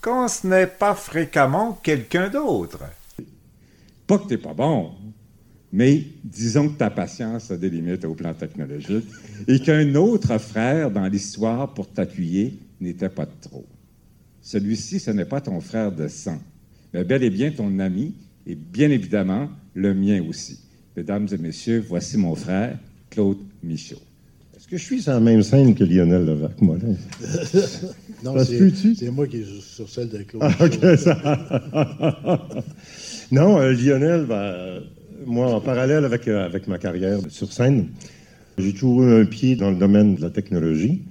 quand 0.06 0.28
ce 0.28 0.46
n'est 0.46 0.68
pas 0.68 0.94
fréquemment 0.94 1.80
quelqu'un 1.82 2.30
d'autre. 2.30 2.84
Pas 4.06 4.20
que 4.20 4.28
t'es 4.28 4.38
pas 4.38 4.54
bon, 4.54 4.92
mais 5.74 6.04
disons 6.24 6.70
que 6.70 6.78
ta 6.78 6.92
patience 6.92 7.50
a 7.50 7.58
des 7.58 7.72
limites 7.72 8.06
au 8.06 8.14
plan 8.14 8.36
technologique 8.36 9.08
et 9.48 9.60
qu'un 9.60 9.96
autre 9.96 10.38
frère 10.38 10.92
dans 10.92 11.08
l'histoire 11.08 11.74
pour 11.74 11.92
t'appuyer 11.92 12.60
n'était 12.80 13.10
pas 13.10 13.26
trop. 13.26 13.66
Celui-ci, 14.44 15.00
ce 15.00 15.10
n'est 15.10 15.26
pas 15.26 15.42
ton 15.42 15.60
frère 15.60 15.92
de 15.92 16.08
sang, 16.08 16.40
mais 16.94 17.04
bel 17.04 17.24
et 17.24 17.32
bien 17.32 17.50
ton 17.50 17.80
ami 17.80 18.14
et 18.46 18.54
bien 18.54 18.92
évidemment 18.92 19.50
le 19.74 19.96
mien 19.96 20.24
aussi. 20.30 20.60
Mesdames 20.96 21.28
et 21.32 21.38
messieurs, 21.40 21.84
voici 21.90 22.16
mon 22.18 22.36
frère, 22.36 22.78
Claude 23.10 23.40
Michaud. 23.64 24.04
Est-ce 24.66 24.72
que 24.72 24.78
je 24.78 24.84
suis 24.84 25.02
sur 25.04 25.12
la 25.12 25.20
même 25.20 25.44
scène 25.44 25.76
que 25.76 25.84
Lionel 25.84 26.26
Levac, 26.26 26.60
moi? 26.60 26.76
Là? 26.82 26.90
non, 28.24 28.34
c'est 28.44 29.12
moi 29.12 29.28
qui 29.28 29.38
est 29.38 29.62
sur 29.62 29.88
celle 29.88 30.10
de 30.10 30.24
Claude. 30.24 30.42
Ah, 30.44 30.66
OK, 30.66 30.98
ça... 30.98 32.50
non, 33.32 33.60
euh, 33.60 33.74
Lionel, 33.74 34.26
ben, 34.26 34.82
moi, 35.28 35.54
en 35.54 35.62
parallèle 35.62 36.04
avec, 36.04 36.28
euh, 36.28 36.48
avec 36.48 36.68
ma 36.68 36.80
carrière 36.80 37.20
sur 37.30 37.54
scène, 37.54 37.90
j'ai 38.58 38.74
toujours 38.74 39.04
eu 39.04 39.22
un 39.22 39.26
pied 39.26 39.56
dans 39.56 39.70
le 39.70 39.76
domaine 39.76 40.16
de 40.16 40.22
la 40.24 40.32
technologie. 40.32 41.04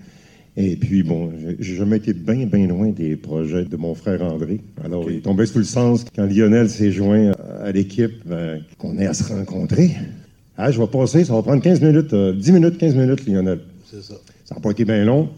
Et 0.57 0.75
puis, 0.75 1.05
bon, 1.05 1.33
j'ai 1.61 1.77
jamais 1.77 1.99
été 1.99 2.13
bien, 2.13 2.47
bien 2.47 2.67
loin 2.67 2.89
des 2.89 3.15
projets 3.15 3.67
de 3.67 3.77
mon 3.77 3.95
frère 3.95 4.21
André. 4.23 4.59
Alors, 4.85 5.09
il 5.09 5.23
tombait 5.23 5.47
sous 5.47 5.59
le 5.59 5.65
sens 5.65 6.05
quand 6.13 6.27
Lionel 6.27 6.69
s'est 6.69 6.91
joint 6.91 7.31
à 7.63 7.71
l'équipe 7.71 8.15
ben, 8.27 8.63
qu'on 8.79 8.99
ait 8.99 9.07
à 9.07 9.15
se 9.15 9.33
rencontrer. 9.33 9.93
Ah, 10.57 10.71
je 10.71 10.81
vais 10.81 10.87
passer, 10.87 11.25
ça 11.25 11.33
va 11.33 11.43
prendre 11.43 11.63
15 11.63 11.81
minutes, 11.81 12.15
10 12.15 12.15
euh, 12.15 12.53
minutes, 12.53 12.79
15 12.79 12.95
minutes, 12.95 13.27
Lionel. 13.27 13.59
C'est 13.91 14.03
ça. 14.03 14.15
Ça 14.45 14.55
n'a 14.55 14.61
pas 14.61 14.71
été 14.71 14.85
bien 14.85 15.05
long. 15.05 15.29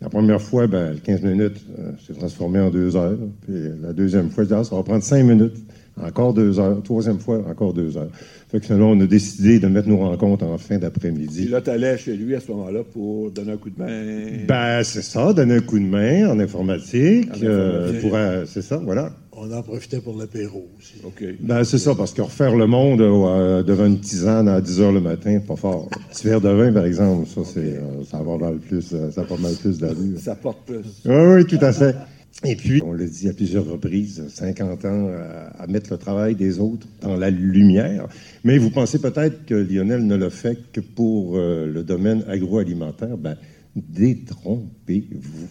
La 0.00 0.08
première 0.08 0.42
fois, 0.42 0.66
ben, 0.66 0.96
15 0.98 1.22
minutes 1.22 1.64
euh, 1.78 1.92
s'est 2.04 2.12
transformé 2.14 2.58
en 2.58 2.70
deux 2.70 2.96
heures. 2.96 3.16
Puis 3.42 3.54
la 3.80 3.92
deuxième 3.92 4.30
fois, 4.30 4.42
je 4.42 4.48
dis, 4.48 4.54
ah, 4.54 4.64
ça 4.64 4.74
va 4.74 4.82
prendre 4.82 5.02
5 5.02 5.22
minutes. 5.24 5.56
Encore 6.02 6.34
deux 6.34 6.58
heures. 6.58 6.82
Troisième 6.82 7.20
fois, 7.20 7.38
encore 7.48 7.72
deux 7.72 7.96
heures. 7.96 8.10
Fait 8.50 8.60
que 8.60 8.72
on 8.72 9.00
a 9.00 9.06
décidé 9.06 9.58
de 9.58 9.68
mettre 9.68 9.88
nos 9.88 9.98
rencontres 9.98 10.44
en 10.44 10.58
fin 10.58 10.78
d'après-midi. 10.78 11.44
Et 11.44 11.48
là, 11.48 11.60
tu 11.60 11.70
allais 11.70 11.96
chez 11.96 12.16
lui 12.16 12.34
à 12.34 12.40
ce 12.40 12.50
moment-là 12.52 12.80
pour 12.84 13.30
donner 13.30 13.52
un 13.52 13.56
coup 13.56 13.70
de 13.70 13.78
main. 13.78 14.44
Ben, 14.46 14.82
c'est 14.82 15.02
ça, 15.02 15.32
donner 15.32 15.56
un 15.56 15.60
coup 15.60 15.78
de 15.78 15.84
main 15.84 16.30
en 16.30 16.38
informatique. 16.40 17.30
Euh, 17.42 18.00
pour, 18.00 18.16
c'est 18.46 18.62
ça, 18.62 18.76
voilà. 18.78 19.12
On 19.36 19.50
en 19.52 19.62
profitait 19.62 20.00
pour 20.00 20.16
l'apéro 20.16 20.68
aussi. 20.78 20.94
OK. 21.04 21.24
Ben, 21.40 21.64
c'est 21.64 21.78
ça, 21.78 21.94
parce 21.94 22.12
que 22.12 22.22
refaire 22.22 22.54
le 22.56 22.66
monde 22.66 23.00
euh, 23.00 23.62
devant 23.62 23.86
une 23.86 23.98
tisane 23.98 24.48
à 24.48 24.60
10 24.60 24.80
heures 24.80 24.92
le 24.92 25.00
matin, 25.00 25.40
pas 25.46 25.56
fort. 25.56 25.88
Un 25.96 26.12
petit 26.12 26.26
verre 26.26 26.40
de 26.40 26.48
vin, 26.48 26.72
par 26.72 26.84
exemple, 26.84 27.28
ça, 27.28 27.40
c'est, 27.44 27.80
ça 28.08 28.18
va 28.18 28.36
mal 28.36 28.58
plus, 28.58 28.94
ça 29.12 29.22
porte 29.22 29.40
mal 29.40 29.54
plus 29.54 29.78
d'allure. 29.78 30.18
Ça 30.18 30.34
porte 30.34 30.58
plus. 30.66 31.02
Oui, 31.04 31.14
oui, 31.14 31.44
tout 31.46 31.58
à 31.60 31.72
fait. 31.72 31.96
Et 32.42 32.56
puis, 32.56 32.82
on 32.84 32.92
l'a 32.92 33.06
dit 33.06 33.28
à 33.28 33.32
plusieurs 33.32 33.64
reprises, 33.64 34.24
50 34.28 34.84
ans 34.84 35.10
à, 35.56 35.66
mettre 35.66 35.92
le 35.92 35.98
travail 35.98 36.34
des 36.34 36.58
autres 36.58 36.86
dans 37.00 37.16
la 37.16 37.30
lumière. 37.30 38.08
Mais 38.42 38.58
vous 38.58 38.70
pensez 38.70 38.98
peut-être 38.98 39.46
que 39.46 39.54
Lionel 39.54 40.06
ne 40.06 40.16
l'a 40.16 40.30
fait 40.30 40.58
que 40.72 40.80
pour 40.80 41.36
euh, 41.36 41.66
le 41.66 41.84
domaine 41.84 42.24
agroalimentaire. 42.28 43.16
Ben, 43.16 43.36
détrompez-vous. 43.76 45.48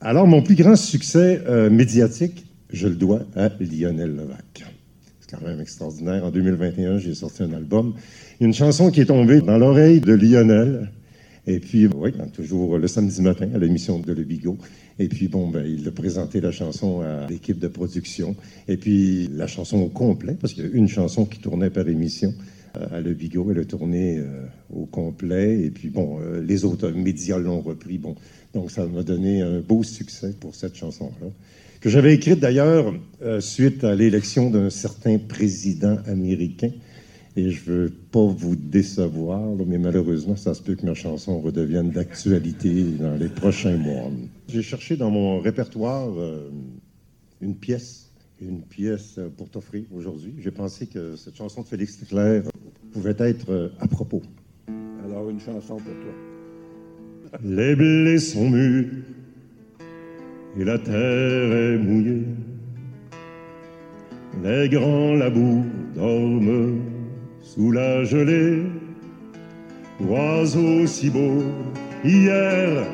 Alors, 0.00 0.26
mon 0.26 0.42
plus 0.42 0.54
grand 0.54 0.76
succès 0.76 1.42
euh, 1.48 1.70
médiatique, 1.70 2.44
je 2.72 2.88
le 2.88 2.94
dois 2.94 3.22
à 3.34 3.48
Lionel 3.58 4.14
Levac. 4.14 4.64
C'est 5.20 5.36
quand 5.36 5.44
même 5.44 5.60
extraordinaire. 5.60 6.24
En 6.24 6.30
2021, 6.30 6.98
j'ai 6.98 7.14
sorti 7.14 7.42
un 7.42 7.52
album. 7.52 7.94
Une 8.40 8.54
chanson 8.54 8.90
qui 8.90 9.00
est 9.00 9.06
tombée 9.06 9.40
dans 9.40 9.58
l'oreille 9.58 10.00
de 10.00 10.12
Lionel. 10.12 10.92
Et 11.48 11.58
puis, 11.58 11.86
oui, 11.86 12.12
toujours 12.32 12.76
le 12.76 12.86
samedi 12.86 13.22
matin 13.22 13.48
à 13.54 13.58
l'émission 13.58 13.98
de 13.98 14.12
Le 14.12 14.24
Bigot. 14.24 14.58
Et 14.98 15.08
puis, 15.08 15.28
bon, 15.28 15.48
ben, 15.48 15.64
il 15.66 15.86
a 15.86 15.90
présenté 15.90 16.40
la 16.40 16.52
chanson 16.52 17.02
à 17.02 17.26
l'équipe 17.28 17.58
de 17.58 17.68
production. 17.68 18.34
Et 18.66 18.76
puis, 18.76 19.28
la 19.32 19.46
chanson 19.46 19.78
au 19.78 19.88
complet, 19.88 20.36
parce 20.40 20.54
qu'il 20.54 20.64
y 20.64 20.66
a 20.66 20.70
une 20.72 20.88
chanson 20.88 21.26
qui 21.26 21.38
tournait 21.38 21.70
par 21.70 21.86
émission 21.86 22.32
euh, 22.76 22.86
à 22.96 23.00
Le 23.00 23.12
Bigot. 23.12 23.50
Elle 23.50 23.58
a 23.58 23.64
tourné 23.64 24.18
euh, 24.18 24.46
au 24.72 24.86
complet. 24.86 25.60
Et 25.60 25.70
puis, 25.70 25.90
bon, 25.90 26.18
euh, 26.20 26.42
les 26.42 26.64
autres 26.64 26.88
médias 26.90 27.38
l'ont 27.38 27.60
repris. 27.60 27.98
Bon, 27.98 28.14
donc, 28.54 28.70
ça 28.70 28.86
m'a 28.86 29.02
donné 29.02 29.42
un 29.42 29.60
beau 29.60 29.82
succès 29.82 30.34
pour 30.40 30.54
cette 30.54 30.76
chanson-là. 30.76 31.26
Que 31.80 31.90
j'avais 31.90 32.14
écrite 32.14 32.40
d'ailleurs 32.40 32.94
suite 33.40 33.84
à 33.84 33.94
l'élection 33.94 34.50
d'un 34.50 34.70
certain 34.70 35.18
président 35.18 35.98
américain 36.06 36.70
et 37.36 37.50
je 37.50 37.70
veux 37.70 37.90
pas 37.90 38.24
vous 38.24 38.56
décevoir, 38.56 39.42
mais 39.66 39.76
malheureusement, 39.76 40.36
ça 40.36 40.54
se 40.54 40.62
peut 40.62 40.74
que 40.74 40.86
ma 40.86 40.94
chanson 40.94 41.38
redevienne 41.38 41.90
d'actualité 41.90 42.82
dans 42.98 43.14
les 43.14 43.28
prochains 43.28 43.76
mois. 43.76 44.10
J'ai 44.48 44.62
cherché 44.62 44.96
dans 44.96 45.10
mon 45.10 45.38
répertoire 45.38 46.08
euh, 46.18 46.48
une 47.42 47.54
pièce, 47.54 48.10
une 48.40 48.62
pièce 48.62 49.20
pour 49.36 49.50
t'offrir 49.50 49.84
aujourd'hui. 49.94 50.32
J'ai 50.38 50.50
pensé 50.50 50.86
que 50.86 51.14
cette 51.16 51.36
chanson 51.36 51.60
de 51.60 51.66
Félix 51.66 52.00
Leclerc 52.00 52.44
pouvait 52.92 53.16
être 53.18 53.50
euh, 53.50 53.68
à 53.80 53.86
propos. 53.86 54.22
Alors, 55.04 55.28
une 55.28 55.40
chanson 55.40 55.76
pour 55.76 55.84
toi. 55.84 57.40
Les 57.44 57.76
blés 57.76 58.18
sont 58.18 58.48
mûrs 58.48 58.86
et 60.58 60.64
la 60.64 60.78
terre 60.78 61.52
est 61.52 61.76
mouillée. 61.76 62.24
Les 64.42 64.68
grands 64.70 65.14
labours 65.14 65.64
dorment 65.94 66.95
sous 67.46 67.70
la 67.70 68.04
gelée. 68.04 68.64
Oiseau 70.00 70.86
si 70.86 71.08
beau, 71.08 71.42
hier 72.04 72.84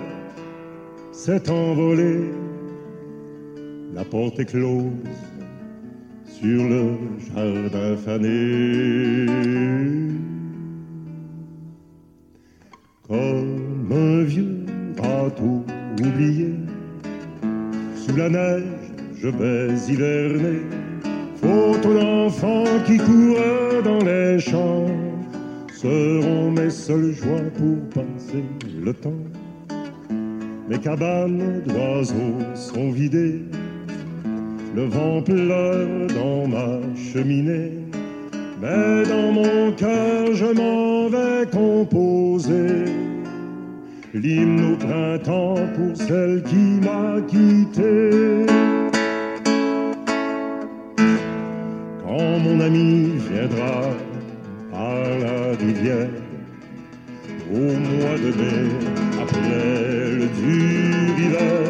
s'est 1.11 1.49
envolé. 1.51 2.31
La 3.95 4.05
porte 4.05 4.38
est 4.41 4.45
close 4.45 4.93
sur 6.27 6.62
le 6.73 6.83
jardin 7.27 7.97
fané. 7.97 9.27
Comme 13.09 13.91
un 13.91 14.23
vieux 14.23 14.65
bateau 14.97 15.65
oublié, 16.01 16.55
sous 17.97 18.17
la 18.17 18.29
neige 18.29 18.83
je 19.17 19.29
vais 19.29 19.69
hiverner 19.88 20.62
Photos 21.41 21.95
d'enfants 22.01 22.65
qui 22.87 22.97
courent 22.99 23.83
dans 23.85 23.99
les 23.99 24.12
seront 24.50 26.50
mes 26.50 26.70
seules 26.70 27.12
joies 27.12 27.50
pour 27.57 28.02
passer 28.02 28.44
le 28.83 28.92
temps. 28.92 29.22
Mes 30.68 30.78
cabanes 30.78 31.62
d'oiseaux 31.66 32.38
sont 32.55 32.90
vidées, 32.90 33.42
le 34.74 34.85
vent 34.85 35.22
pleure 35.22 36.07
dans 36.09 36.48
ma 36.48 36.81
cheminée. 36.96 37.72
Mais 38.61 39.02
dans 39.09 39.33
mon 39.33 39.72
cœur, 39.72 40.33
je 40.33 40.46
m'en 40.46 41.09
vais 41.09 41.46
composer 41.50 42.85
l'hymne 44.14 44.72
au 44.72 44.76
printemps 44.76 45.57
pour 45.74 45.96
celle 45.96 46.42
qui 46.44 46.81
m'a 46.87 47.20
quitté. 47.26 48.46
quand 52.12 52.38
mon 52.38 52.61
ami 52.61 53.12
viendra 53.31 53.83
rivière 55.66 56.09
au 57.53 57.57
mois 57.57 58.16
de 58.18 58.31
mai, 58.38 58.70
après 59.20 60.11
le 60.18 60.27
dur 60.40 61.18
hiver, 61.18 61.62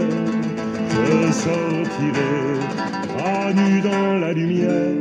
je 0.90 1.32
sortirai 1.32 2.32
à 3.18 3.52
nu 3.52 3.80
dans 3.80 4.18
la 4.18 4.32
lumière. 4.32 4.92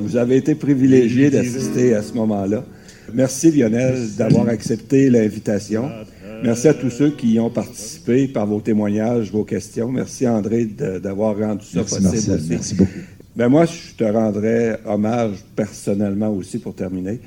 Vous 0.00 0.16
avez 0.16 0.36
été 0.36 0.54
privilégié 0.54 1.30
d'assister 1.30 1.94
à 1.94 2.02
ce 2.02 2.14
moment-là. 2.14 2.64
Merci 3.12 3.50
Lionel 3.50 4.14
d'avoir 4.16 4.48
accepté 4.48 5.10
l'invitation. 5.10 5.90
Merci 6.42 6.68
à 6.68 6.74
tous 6.74 6.90
ceux 6.90 7.10
qui 7.10 7.34
y 7.34 7.40
ont 7.40 7.50
participé 7.50 8.26
par 8.28 8.46
vos 8.46 8.60
témoignages, 8.60 9.30
vos 9.30 9.44
questions. 9.44 9.92
Merci 9.92 10.26
André 10.26 10.64
d'avoir 10.64 11.38
rendu 11.38 11.66
ça 11.66 11.82
possible. 11.82 12.40
Merci 12.48 12.74
beaucoup. 12.74 12.90
Ben 13.36 13.48
moi, 13.48 13.64
je 13.64 13.94
te 13.96 14.04
rendrais 14.04 14.80
hommage 14.84 15.36
personnellement 15.54 16.30
aussi 16.30 16.58
pour 16.58 16.74
terminer. 16.74 17.20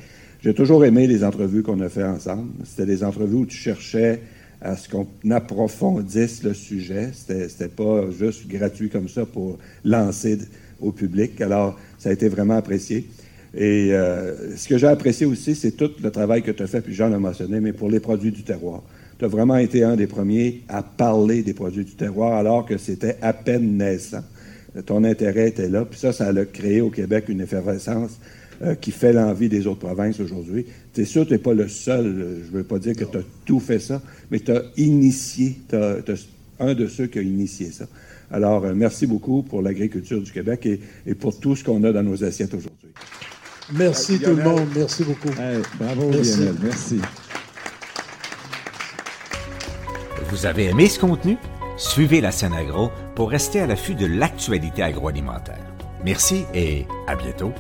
J'ai 0.45 0.53
toujours 0.53 0.85
aimé 0.85 1.07
les 1.07 1.23
entrevues 1.23 1.63
qu'on 1.63 1.81
a 1.81 1.89
fait 1.89 2.03
ensemble. 2.03 2.51
C'était 2.65 2.85
des 2.85 3.03
entrevues 3.03 3.37
où 3.37 3.45
tu 3.47 3.57
cherchais 3.57 4.21
à 4.61 4.77
ce 4.77 4.87
qu'on 4.87 5.07
approfondisse 5.31 6.43
le 6.43 6.53
sujet. 6.53 7.09
C'était 7.13 7.67
pas 7.67 8.11
juste 8.11 8.47
gratuit 8.47 8.91
comme 8.91 9.09
ça 9.09 9.25
pour 9.25 9.57
lancer 9.83 10.37
au 10.79 10.91
public. 10.91 11.41
Alors, 11.41 11.79
ça 11.97 12.09
a 12.09 12.11
été 12.11 12.29
vraiment 12.29 12.57
apprécié. 12.57 13.07
Et 13.55 13.91
euh, 13.91 14.55
ce 14.55 14.67
que 14.67 14.77
j'ai 14.77 14.85
apprécié 14.85 15.25
aussi, 15.25 15.55
c'est 15.55 15.71
tout 15.71 15.89
le 15.99 16.11
travail 16.11 16.43
que 16.43 16.51
tu 16.51 16.61
as 16.61 16.67
fait, 16.67 16.81
puis 16.81 16.93
Jean 16.93 17.09
l'a 17.09 17.17
mentionné, 17.17 17.59
mais 17.59 17.73
pour 17.73 17.89
les 17.89 17.99
produits 17.99 18.31
du 18.31 18.43
terroir. 18.43 18.83
Tu 19.17 19.25
as 19.25 19.27
vraiment 19.27 19.57
été 19.57 19.83
un 19.83 19.95
des 19.95 20.05
premiers 20.05 20.61
à 20.67 20.83
parler 20.83 21.41
des 21.41 21.55
produits 21.55 21.85
du 21.85 21.95
terroir 21.95 22.33
alors 22.33 22.67
que 22.67 22.77
c'était 22.77 23.17
à 23.23 23.33
peine 23.33 23.77
naissant 23.77 24.21
ton 24.85 25.03
intérêt 25.03 25.49
était 25.49 25.69
là. 25.69 25.85
Puis 25.85 25.99
ça, 25.99 26.11
ça 26.11 26.27
a 26.27 26.45
créé 26.45 26.81
au 26.81 26.89
Québec 26.89 27.25
une 27.29 27.41
effervescence 27.41 28.19
euh, 28.61 28.75
qui 28.75 28.91
fait 28.91 29.13
l'envie 29.13 29.49
des 29.49 29.67
autres 29.67 29.85
provinces 29.85 30.19
aujourd'hui. 30.19 30.65
Tu 30.93 31.01
es 31.01 31.05
sûr 31.05 31.25
tu 31.25 31.33
n'es 31.33 31.39
pas 31.39 31.53
le 31.53 31.67
seul, 31.67 32.05
euh, 32.05 32.43
je 32.45 32.51
ne 32.51 32.57
veux 32.57 32.63
pas 32.63 32.79
dire 32.79 32.95
que 32.95 33.03
tu 33.03 33.17
as 33.17 33.23
tout 33.45 33.59
fait 33.59 33.79
ça, 33.79 34.01
mais 34.31 34.39
tu 34.39 34.51
as 34.51 34.63
initié, 34.77 35.57
tu 35.67 35.75
as, 35.75 35.97
un 36.59 36.73
de 36.73 36.87
ceux 36.87 37.07
qui 37.07 37.19
a 37.19 37.21
initié 37.21 37.71
ça. 37.71 37.85
Alors, 38.31 38.63
euh, 38.63 38.73
merci 38.73 39.07
beaucoup 39.07 39.43
pour 39.43 39.61
l'agriculture 39.61 40.21
du 40.21 40.31
Québec 40.31 40.67
et, 41.05 41.15
pour 41.15 41.37
tout 41.39 41.55
ce 41.55 41.63
qu'on 41.63 41.83
a 41.83 41.91
dans 41.91 42.03
nos 42.03 42.23
assiettes 42.23 42.53
aujourd'hui. 42.53 42.89
Merci 43.73 44.19
tout 44.19 44.35
le 44.35 44.43
monde, 44.43 44.67
merci 44.75 45.03
beaucoup. 45.03 45.31
bravo 45.79 46.11
Lionel, 46.11 46.55
merci. 46.63 46.99
Vous 50.29 50.45
avez 50.45 50.65
aimé 50.65 50.87
ce 50.87 50.99
contenu? 50.99 51.37
Suivez 51.77 52.21
la 52.21 52.31
scène 52.31 52.53
agro 52.53 52.89
pour 53.15 53.29
rester 53.29 53.59
à 53.59 53.67
l'affût 53.67 53.95
de 53.95 54.05
l'actualité 54.05 54.81
agroalimentaire. 54.81 55.59
Merci 56.05 56.45
et 56.53 56.85
à 57.07 57.15
bientôt. 57.15 57.51